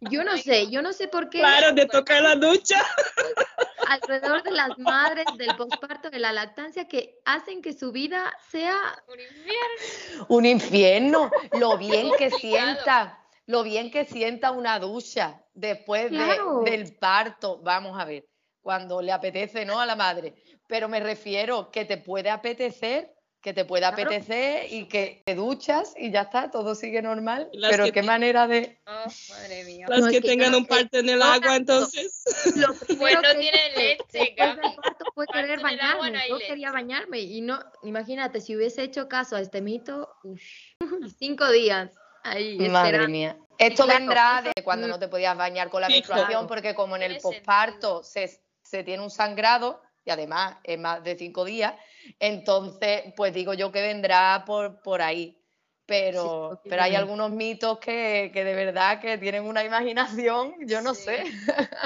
Yo 0.00 0.24
no 0.24 0.36
sé, 0.36 0.70
yo 0.70 0.82
no 0.82 0.92
sé 0.92 1.08
por 1.08 1.28
qué 1.30 1.38
Claro, 1.38 1.74
te 1.74 1.86
toca 1.86 2.20
la 2.20 2.36
ducha. 2.36 2.82
alrededor 3.88 4.42
de 4.42 4.50
las 4.52 4.78
madres 4.78 5.26
del 5.36 5.54
posparto, 5.56 6.10
de 6.10 6.18
la 6.18 6.32
lactancia, 6.32 6.86
que 6.88 7.20
hacen 7.24 7.62
que 7.62 7.72
su 7.72 7.92
vida 7.92 8.32
sea 8.50 8.78
Un 9.08 9.20
infierno. 9.20 10.26
Un 10.28 10.46
infierno, 10.46 11.30
lo 11.52 11.76
bien 11.78 12.10
que 12.16 12.30
sienta, 12.30 13.18
lo 13.46 13.62
bien 13.62 13.90
que 13.90 14.04
sienta 14.04 14.50
una 14.50 14.78
ducha 14.78 15.42
después 15.54 16.10
de- 16.10 16.38
del 16.64 16.94
parto. 16.96 17.58
Vamos 17.58 17.98
a 18.00 18.04
ver, 18.04 18.24
cuando 18.60 19.02
le 19.02 19.12
apetece, 19.12 19.64
¿no? 19.64 19.80
A 19.80 19.86
la 19.86 19.96
madre. 19.96 20.34
Pero 20.68 20.88
me 20.88 21.00
refiero 21.00 21.70
que 21.70 21.84
te 21.84 21.98
puede 21.98 22.30
apetecer, 22.30 23.12
que 23.42 23.52
te 23.52 23.64
puede 23.64 23.80
Claro. 23.82 23.94
apetecer 24.02 24.72
y 24.72 24.86
que 24.86 25.22
te 25.26 25.34
duchas 25.34 25.94
y 25.96 26.12
ya 26.12 26.22
está, 26.22 26.50
todo 26.50 26.74
sigue 26.76 27.02
normal. 27.02 27.50
Las 27.52 27.72
Pero 27.72 27.84
qué 27.86 27.92
te- 27.92 28.02
manera 28.02 28.46
de... 28.46 28.78
Oh, 28.86 29.04
madre 29.30 29.64
mía. 29.64 29.86
Las 29.88 30.00
No, 30.00 30.06
que 30.06 30.20
que 30.20 30.28
tengan 30.28 30.54
un 30.54 30.64
parto 30.64 30.98
en 30.98 31.08
el 31.08 31.18
No, 31.18 31.24
agua, 31.24 31.56
entonces. 31.56 32.22
lo 32.54 32.68
Pues 32.78 32.86
primero 32.86 33.20
no 33.22 33.28
que 33.32 33.38
tiene 33.40 33.58
hice 33.68 33.78
leche, 33.78 34.34
Gaby. 34.36 34.76
parto 34.76 35.04
fue 35.12 35.26
Parto 35.26 35.42
querer 35.42 35.58
agua, 35.58 35.70
bañarme, 35.70 36.28
yo 36.28 36.36
leche. 36.36 36.46
quería 36.48 36.70
bañarme 36.70 37.18
y 37.18 37.40
no, 37.40 37.58
imagínate, 37.82 38.40
si 38.40 38.54
hubiese 38.56 38.84
hecho 38.84 39.08
caso 39.08 39.34
a 39.34 39.40
este 39.40 39.60
mito, 39.60 40.14
ush, 40.22 40.74
cinco 41.18 41.50
días 41.50 41.90
ahí 42.22 42.56
Madre 42.58 42.66
esperando. 42.90 43.08
mía. 43.08 43.36
Esto 43.58 43.84
claro, 43.84 43.98
vendrá 43.98 44.42
de 44.54 44.62
cuando 44.62 44.86
no 44.86 44.98
te 45.00 45.08
podías 45.08 45.36
bañar 45.36 45.68
con 45.68 45.80
la 45.80 45.88
Sí, 45.88 45.94
menstruación, 45.94 46.28
claro. 46.28 46.46
porque 46.46 46.74
como 46.76 46.94
en 46.96 47.02
el 47.02 47.18
posparto 47.18 48.02
se, 48.04 48.40
se 48.62 48.84
tiene 48.84 49.02
un 49.02 49.10
sangrado, 49.10 49.82
y 50.04 50.10
además 50.10 50.56
es 50.64 50.78
más 50.78 51.02
de 51.04 51.16
cinco 51.16 51.44
días, 51.44 51.74
entonces 52.20 53.02
pues 53.16 53.32
digo 53.34 53.54
yo 53.54 53.72
que 53.72 53.82
vendrá 53.82 54.44
por, 54.46 54.82
por 54.82 55.02
ahí. 55.02 55.38
Pero, 55.86 56.62
Sí, 56.62 56.70
pero 56.70 56.82
hay 56.84 56.94
algunos 56.94 57.30
mitos 57.32 57.78
que, 57.80 58.30
que 58.32 58.44
de 58.44 58.54
verdad 58.54 59.00
que 59.00 59.18
tienen 59.18 59.44
una 59.44 59.64
imaginación, 59.64 60.54
yo 60.66 60.80
no 60.80 60.94
Sí. 60.94 60.94
sé. 60.94 61.28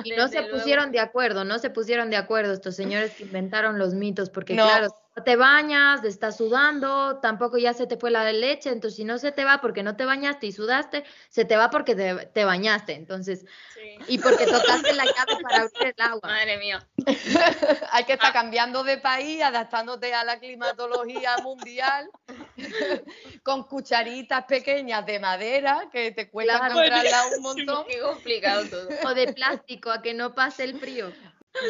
Y 0.02 0.12
no 0.14 0.28
Desde 0.28 0.28
se 0.28 0.42
luego. 0.42 0.50
pusieron 0.50 0.92
de 0.92 1.00
acuerdo, 1.00 1.44
no 1.44 1.58
se 1.58 1.70
pusieron 1.70 2.10
de 2.10 2.16
acuerdo 2.16 2.52
estos 2.52 2.76
señores 2.76 3.14
que 3.16 3.24
inventaron 3.24 3.78
los 3.78 3.94
mitos, 3.94 4.30
porque 4.30 4.58
No. 4.58 4.60
claro, 4.60 4.88
no 5.16 5.22
te 5.24 5.34
bañas, 5.36 6.04
estás 6.04 6.36
sudando, 6.36 7.20
tampoco 7.20 7.56
ya 7.56 7.72
se 7.72 7.86
te 7.86 7.96
fue 7.96 8.10
la 8.10 8.30
leche, 8.32 8.68
entonces 8.68 8.96
si 8.96 9.04
no 9.04 9.16
se 9.16 9.32
te 9.32 9.44
va 9.44 9.62
porque 9.62 9.82
no 9.82 9.96
te 9.96 10.04
bañaste 10.04 10.46
y 10.46 10.52
sudaste, 10.52 11.04
se 11.30 11.46
te 11.46 11.56
va 11.56 11.70
porque 11.70 11.94
te, 11.94 12.26
te 12.26 12.44
bañaste, 12.44 12.92
entonces, 12.92 13.46
Sí. 13.74 13.96
y 14.08 14.18
porque 14.18 14.46
tocaste 14.46 14.92
la 14.92 15.04
llave 15.04 15.36
para 15.42 15.62
abrir 15.62 15.94
el 15.96 16.04
agua. 16.04 16.20
Madre 16.22 16.58
mía. 16.58 16.86
hay 17.92 18.04
que 18.04 18.12
Ah. 18.12 18.16
estar 18.16 18.32
cambiando 18.34 18.84
de 18.84 18.98
país, 18.98 19.42
adaptándote 19.42 20.12
a 20.12 20.22
la 20.22 20.38
climatología 20.38 21.38
mundial, 21.38 22.10
con 23.42 23.64
cucharitas 23.64 24.44
pequeñas 24.44 25.06
de 25.06 25.18
madera 25.18 25.88
que 25.90 26.12
te 26.12 26.30
cuesta 26.30 26.58
Claro. 26.58 26.74
comprarlas 26.74 27.36
un 27.36 27.42
montón. 27.42 27.86
Qué 27.88 28.00
complicado 28.00 28.66
todo. 28.68 28.90
O 29.02 29.14
de 29.14 29.32
plástico, 29.32 29.90
a 29.90 30.02
que 30.02 30.12
no 30.12 30.34
pase 30.34 30.64
el 30.64 30.78
frío. 30.78 31.10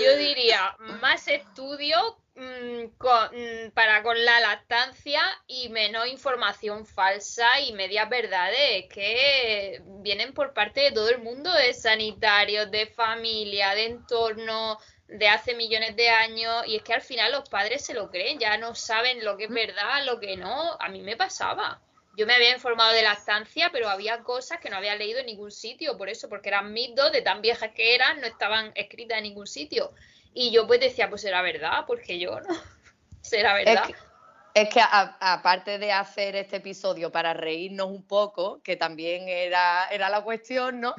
Yo 0.02 0.16
diría 0.16 0.74
más 0.78 1.28
estudio 1.28 2.18
con- 2.98 3.30
mm, 3.32 3.70
para 3.72 4.02
con 4.02 4.22
la 4.24 4.40
lactancia 4.40 5.22
y 5.46 5.68
menos 5.70 6.06
información 6.08 6.84
falsa 6.86 7.60
y 7.60 7.72
medias 7.72 8.08
verdades 8.10 8.86
que 8.92 9.80
vienen 10.02 10.34
por 10.34 10.52
parte 10.52 10.80
de 10.82 10.92
todo 10.92 11.08
el 11.08 11.18
mundo, 11.22 11.50
de 11.52 11.72
sanitarios, 11.72 12.70
de 12.70 12.86
familia, 12.88 13.74
de 13.74 13.86
entorno, 13.86 14.78
de 15.08 15.28
hace 15.28 15.54
millones 15.54 15.96
de 15.96 16.08
años. 16.10 16.66
Y 16.66 16.76
es 16.76 16.82
que 16.82 16.92
al 16.94 17.00
final 17.02 17.32
los 17.32 17.48
padres 17.48 17.84
se 17.84 17.94
lo 17.94 18.10
creen, 18.10 18.38
ya 18.38 18.56
no 18.58 18.74
saben 18.74 19.24
lo 19.24 19.36
que 19.36 19.44
es 19.44 19.50
verdad, 19.50 20.04
lo 20.04 20.20
que 20.20 20.36
no. 20.36 20.76
A 20.80 20.88
mí 20.88 21.00
me 21.02 21.16
pasaba. 21.16 21.80
Yo 22.18 22.26
me 22.26 22.34
había 22.34 22.52
informado 22.52 22.92
de 22.92 23.02
lactancia, 23.02 23.70
pero 23.72 23.88
había 23.88 24.22
cosas 24.22 24.58
que 24.60 24.70
no 24.70 24.76
había 24.76 24.94
leído 24.96 25.20
en 25.20 25.26
ningún 25.26 25.50
sitio, 25.50 25.96
por 25.98 26.08
eso, 26.08 26.28
porque 26.30 26.48
eran 26.48 26.72
mitos 26.72 27.12
de 27.12 27.20
tan 27.22 27.42
viejas 27.42 27.72
que 27.74 27.94
eran, 27.94 28.20
no 28.20 28.26
estaban 28.26 28.72
escritas 28.74 29.18
en 29.18 29.24
ningún 29.24 29.46
sitio. 29.46 29.92
Y 30.38 30.50
yo 30.50 30.66
pues 30.66 30.80
decía, 30.80 31.08
pues 31.08 31.22
será 31.22 31.40
verdad, 31.40 31.84
porque 31.86 32.18
yo 32.18 32.38
no. 32.40 32.48
Será 33.22 33.58
Es 33.58 33.64
verdad. 33.64 33.86
que, 33.86 33.94
es 34.54 34.68
que 34.68 34.80
aparte 34.82 35.78
de 35.78 35.90
hacer 35.92 36.36
este 36.36 36.56
episodio 36.56 37.10
para 37.10 37.32
reírnos 37.34 37.88
un 37.88 38.06
poco, 38.06 38.60
que 38.62 38.76
también 38.76 39.28
era, 39.28 39.88
era 39.90 40.08
la 40.10 40.20
cuestión, 40.22 40.80
¿no? 40.80 40.94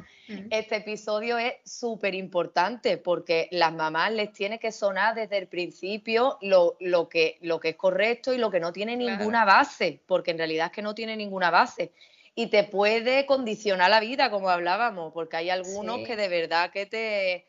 Este 0.49 0.77
episodio 0.77 1.37
es 1.37 1.53
súper 1.63 2.13
importante 2.15 2.97
porque 2.97 3.47
las 3.51 3.71
mamás 3.73 4.11
les 4.11 4.33
tiene 4.33 4.57
que 4.59 4.71
sonar 4.71 5.13
desde 5.15 5.37
el 5.37 5.47
principio 5.47 6.37
lo, 6.41 6.75
lo 6.79 7.07
que, 7.07 7.37
lo 7.41 7.59
que 7.59 7.69
es 7.69 7.75
correcto 7.75 8.33
y 8.33 8.37
lo 8.39 8.49
que 8.51 8.59
no 8.59 8.73
tiene 8.73 8.97
Claro. 8.97 9.17
ninguna 9.19 9.45
base, 9.45 10.01
porque 10.07 10.31
en 10.31 10.39
realidad 10.39 10.65
es 10.67 10.71
que 10.73 10.81
no 10.81 10.93
tiene 10.95 11.15
ninguna 11.15 11.49
base. 11.51 11.93
Y 12.35 12.47
te 12.47 12.63
puede 12.65 13.25
condicionar 13.27 13.89
la 13.91 13.99
vida, 13.99 14.29
como 14.31 14.49
hablábamos, 14.49 15.13
porque 15.13 15.37
hay 15.37 15.49
algunos 15.51 15.97
Sí. 15.99 16.03
que 16.05 16.15
de 16.15 16.27
verdad 16.27 16.71
que 16.71 16.85
te... 16.87 17.47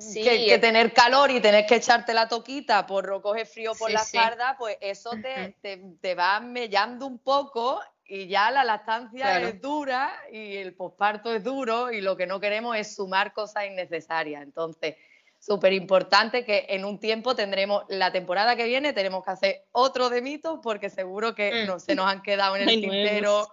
Sí, 0.00 0.22
que, 0.22 0.46
que 0.46 0.58
tener 0.58 0.92
calor 0.92 1.30
y 1.30 1.40
tener 1.40 1.66
que 1.66 1.76
echarte 1.76 2.12
la 2.14 2.28
toquita 2.28 2.86
por 2.86 3.08
no 3.08 3.22
coger 3.22 3.46
frío 3.46 3.72
por 3.74 3.88
Sí, 3.88 3.94
la 3.94 4.04
sí. 4.04 4.16
espalda, 4.16 4.56
pues 4.58 4.76
eso 4.80 5.10
te, 5.20 5.56
te, 5.62 5.82
te 6.00 6.14
va 6.14 6.38
mellando 6.40 7.06
un 7.06 7.18
poco 7.18 7.80
y 8.04 8.26
ya 8.28 8.50
la 8.50 8.64
lactancia 8.64 9.24
Claro. 9.24 9.48
es 9.48 9.60
dura 9.60 10.12
y 10.30 10.56
el 10.56 10.74
posparto 10.74 11.32
es 11.34 11.42
duro 11.42 11.90
y 11.90 12.00
lo 12.00 12.16
que 12.16 12.26
no 12.26 12.38
queremos 12.38 12.76
es 12.76 12.94
sumar 12.94 13.32
cosas 13.32 13.66
innecesarias. 13.66 14.42
Entonces, 14.42 14.96
súper 15.40 15.72
importante 15.72 16.44
que 16.44 16.66
en 16.68 16.84
un 16.84 16.98
tiempo 17.00 17.34
tendremos, 17.34 17.84
la 17.88 18.12
temporada 18.12 18.56
que 18.56 18.64
viene 18.64 18.92
tenemos 18.92 19.24
que 19.24 19.30
hacer 19.30 19.64
otro 19.72 20.10
de 20.10 20.20
mitos 20.22 20.60
porque 20.62 20.90
seguro 20.90 21.34
que 21.34 21.64
Mm. 21.64 21.66
no, 21.66 21.80
se 21.80 21.94
nos 21.94 22.06
han 22.06 22.22
quedado 22.22 22.56
en 22.56 22.68
el 22.68 22.68
tintero 23.22 23.48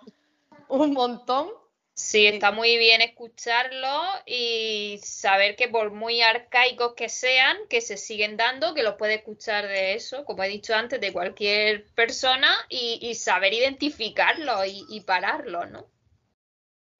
un 0.68 0.92
montón. 0.94 1.50
Sí, 1.96 2.28
está 2.28 2.52
muy 2.52 2.78
bien 2.78 3.02
escucharlo 3.02 3.90
y 4.28 5.00
saber 5.04 5.56
que 5.56 5.68
por 5.70 5.92
muy 5.92 6.22
arcaicos 6.22 6.94
que 6.94 7.10
sean, 7.10 7.58
que 7.70 7.82
se 7.82 7.98
siguen 7.98 8.38
dando, 8.38 8.74
que 8.76 8.84
los 8.84 8.96
puede 8.96 9.16
escuchar 9.16 9.68
de 9.68 9.94
eso, 9.96 10.26
como 10.26 10.44
he 10.44 10.50
dicho 10.50 10.76
antes, 10.76 11.00
de 11.02 11.12
cualquier 11.14 11.86
persona 11.96 12.54
y, 12.70 13.00
y 13.02 13.16
saber 13.16 13.54
identificarlo 13.54 14.64
y, 14.66 14.86
y 14.90 15.02
pararlo, 15.02 15.66
¿no? 15.66 15.90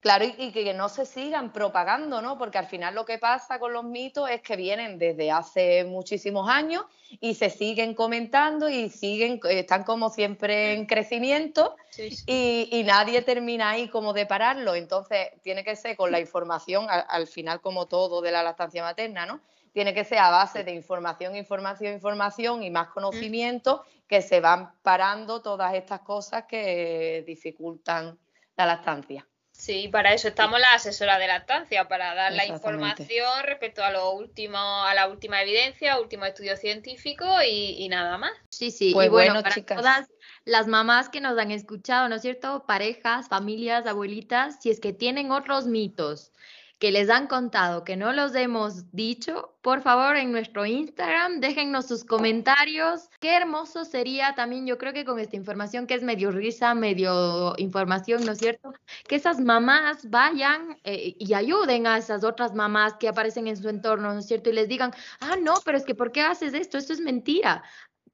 Claro, 0.00 0.24
y, 0.24 0.52
que 0.52 0.74
no 0.74 0.88
se 0.88 1.06
sigan 1.06 1.52
propagando, 1.52 2.20
¿no? 2.20 2.38
Porque 2.38 2.58
al 2.58 2.66
final 2.66 2.94
lo 2.94 3.04
que 3.04 3.18
pasa 3.18 3.58
con 3.58 3.72
los 3.72 3.82
mitos 3.82 4.28
es 4.30 4.42
que 4.42 4.54
vienen 4.54 4.98
desde 4.98 5.30
hace 5.30 5.84
muchísimos 5.84 6.48
años 6.48 6.84
y 7.20 7.34
se 7.34 7.50
siguen 7.50 7.94
comentando 7.94 8.68
y 8.68 8.90
siguen, 8.90 9.40
están 9.48 9.84
como 9.84 10.10
siempre 10.10 10.74
en 10.74 10.86
crecimiento 10.86 11.76
Y, 12.26 12.82
nadie 12.84 13.22
termina 13.22 13.70
ahí 13.70 13.88
como 13.88 14.12
de 14.12 14.26
pararlo. 14.26 14.74
Entonces, 14.74 15.30
tiene 15.42 15.64
que 15.64 15.74
ser 15.74 15.96
con 15.96 16.12
la 16.12 16.20
información, 16.20 16.86
al, 16.88 17.26
final 17.26 17.60
como 17.60 17.86
todo 17.86 18.20
de 18.20 18.30
la 18.30 18.42
lactancia 18.42 18.82
materna, 18.82 19.24
¿no? 19.26 19.40
Tiene 19.72 19.92
que 19.92 20.04
ser 20.04 20.18
a 20.18 20.30
base 20.30 20.62
de 20.62 20.72
información, 20.72 21.36
información, 21.36 21.94
información 21.94 22.62
y 22.62 22.70
más 22.70 22.88
conocimiento 22.88 23.82
que 24.06 24.22
se 24.22 24.40
van 24.40 24.72
parando 24.82 25.42
todas 25.42 25.74
estas 25.74 26.00
cosas 26.00 26.44
que 26.44 27.24
dificultan 27.26 28.18
la 28.56 28.66
lactancia. 28.66 29.26
Sí, 29.58 29.88
para 29.88 30.12
eso 30.12 30.28
estamos 30.28 30.60
las 30.60 30.74
asesoras 30.74 31.18
de 31.18 31.26
lactancia, 31.26 31.88
para 31.88 32.14
dar 32.14 32.32
la 32.32 32.44
información 32.44 33.42
respecto 33.44 33.82
a 33.82 33.90
lo 33.90 34.12
último, 34.12 34.58
a 34.58 34.94
la 34.94 35.08
última 35.08 35.42
evidencia, 35.42 35.98
último 35.98 36.26
estudio 36.26 36.56
científico 36.56 37.24
y, 37.48 37.88
nada 37.88 38.18
más. 38.18 38.32
Sí, 38.50 38.70
sí, 38.70 38.92
pues 38.92 39.06
y 39.06 39.10
bueno, 39.10 39.42
para 39.42 39.64
todas 39.64 40.08
las 40.44 40.66
mamás 40.66 41.08
que 41.08 41.20
nos 41.20 41.38
han 41.38 41.50
escuchado, 41.50 42.08
¿no 42.08 42.16
es 42.16 42.22
cierto? 42.22 42.64
Parejas, 42.66 43.28
familias, 43.28 43.86
abuelitas, 43.86 44.60
si 44.60 44.70
es 44.70 44.78
que 44.78 44.92
tienen 44.92 45.32
otros 45.32 45.66
mitos 45.66 46.32
que 46.78 46.90
les 46.90 47.08
han 47.08 47.26
contado 47.26 47.84
que 47.84 47.96
no 47.96 48.12
los 48.12 48.34
hemos 48.34 48.90
dicho, 48.92 49.56
por 49.62 49.80
favor 49.82 50.16
en 50.16 50.32
nuestro 50.32 50.66
Instagram 50.66 51.40
déjennos 51.40 51.86
sus 51.86 52.04
comentarios. 52.04 53.08
Qué 53.20 53.34
hermoso 53.34 53.84
sería 53.84 54.34
también, 54.34 54.66
yo 54.66 54.76
creo 54.78 54.92
que 54.92 55.04
con 55.04 55.18
esta 55.18 55.36
información 55.36 55.86
que 55.86 55.94
es 55.94 56.02
medio 56.02 56.30
risa, 56.30 56.74
medio 56.74 57.54
información, 57.58 58.24
¿no 58.24 58.32
es 58.32 58.38
cierto? 58.38 58.72
Que 59.08 59.16
esas 59.16 59.40
mamás 59.40 60.10
vayan 60.10 60.78
eh, 60.84 61.14
y 61.18 61.34
ayuden 61.34 61.86
a 61.86 61.98
esas 61.98 62.24
otras 62.24 62.54
mamás 62.54 62.94
que 62.94 63.08
aparecen 63.08 63.46
en 63.46 63.56
su 63.56 63.68
entorno, 63.68 64.12
¿no 64.12 64.18
es 64.18 64.26
cierto? 64.26 64.50
Y 64.50 64.52
les 64.52 64.68
digan, 64.68 64.92
ah, 65.20 65.36
no, 65.40 65.54
pero 65.64 65.78
es 65.78 65.84
que 65.84 65.94
¿por 65.94 66.12
qué 66.12 66.22
haces 66.22 66.54
esto? 66.54 66.78
Esto 66.78 66.92
es 66.92 67.00
mentira 67.00 67.62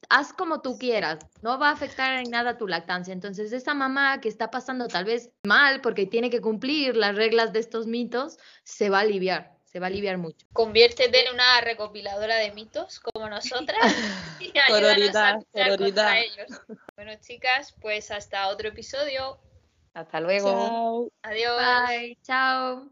haz 0.09 0.33
como 0.33 0.61
tú 0.61 0.79
quieras, 0.79 1.19
no 1.43 1.59
va 1.59 1.69
a 1.69 1.73
afectar 1.73 2.19
en 2.21 2.31
nada 2.31 2.59
tu 2.59 2.69
lactancia. 2.69 3.13
Entonces, 3.13 3.53
esa 3.53 3.75
mamá 3.75 4.21
que 4.21 4.29
está 4.29 4.51
pasando 4.51 4.89
tal 4.89 5.05
vez 5.05 5.31
mal 5.45 5.81
porque 5.81 6.07
tiene 6.07 6.31
que 6.31 6.41
cumplir 6.41 6.97
las 6.97 7.17
reglas 7.17 7.53
de 7.53 7.61
estos 7.61 7.87
mitos, 7.87 8.39
se 8.65 8.91
va 8.91 8.99
a 8.99 9.03
aliviar, 9.03 9.57
se 9.65 9.81
va 9.81 9.87
a 9.87 9.89
aliviar 9.89 10.19
mucho. 10.19 10.47
Conviértete 10.53 11.27
en 11.27 11.35
una 11.35 11.61
recopiladora 11.61 12.37
de 12.37 12.53
mitos 12.53 13.01
como 13.01 13.29
nosotras 13.29 13.79
y 14.41 14.53
ayúdanos 14.59 15.17
a 15.99 16.19
ellos. 16.21 16.61
Bueno, 16.97 17.13
chicas, 17.21 17.75
pues 17.81 18.11
hasta 18.11 18.49
otro 18.49 18.69
episodio. 18.69 19.39
Hasta 19.95 20.21
luego. 20.21 21.11
Adiós. 21.23 21.61
Bye. 21.89 22.19
Chao. 22.23 22.89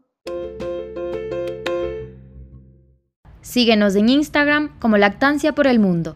Síguenos 3.41 3.95
en 3.95 4.07
Instagram 4.07 4.79
como 4.79 4.97
Lactancia 4.97 5.53
por 5.53 5.65
el 5.65 5.79
Mundo. 5.79 6.15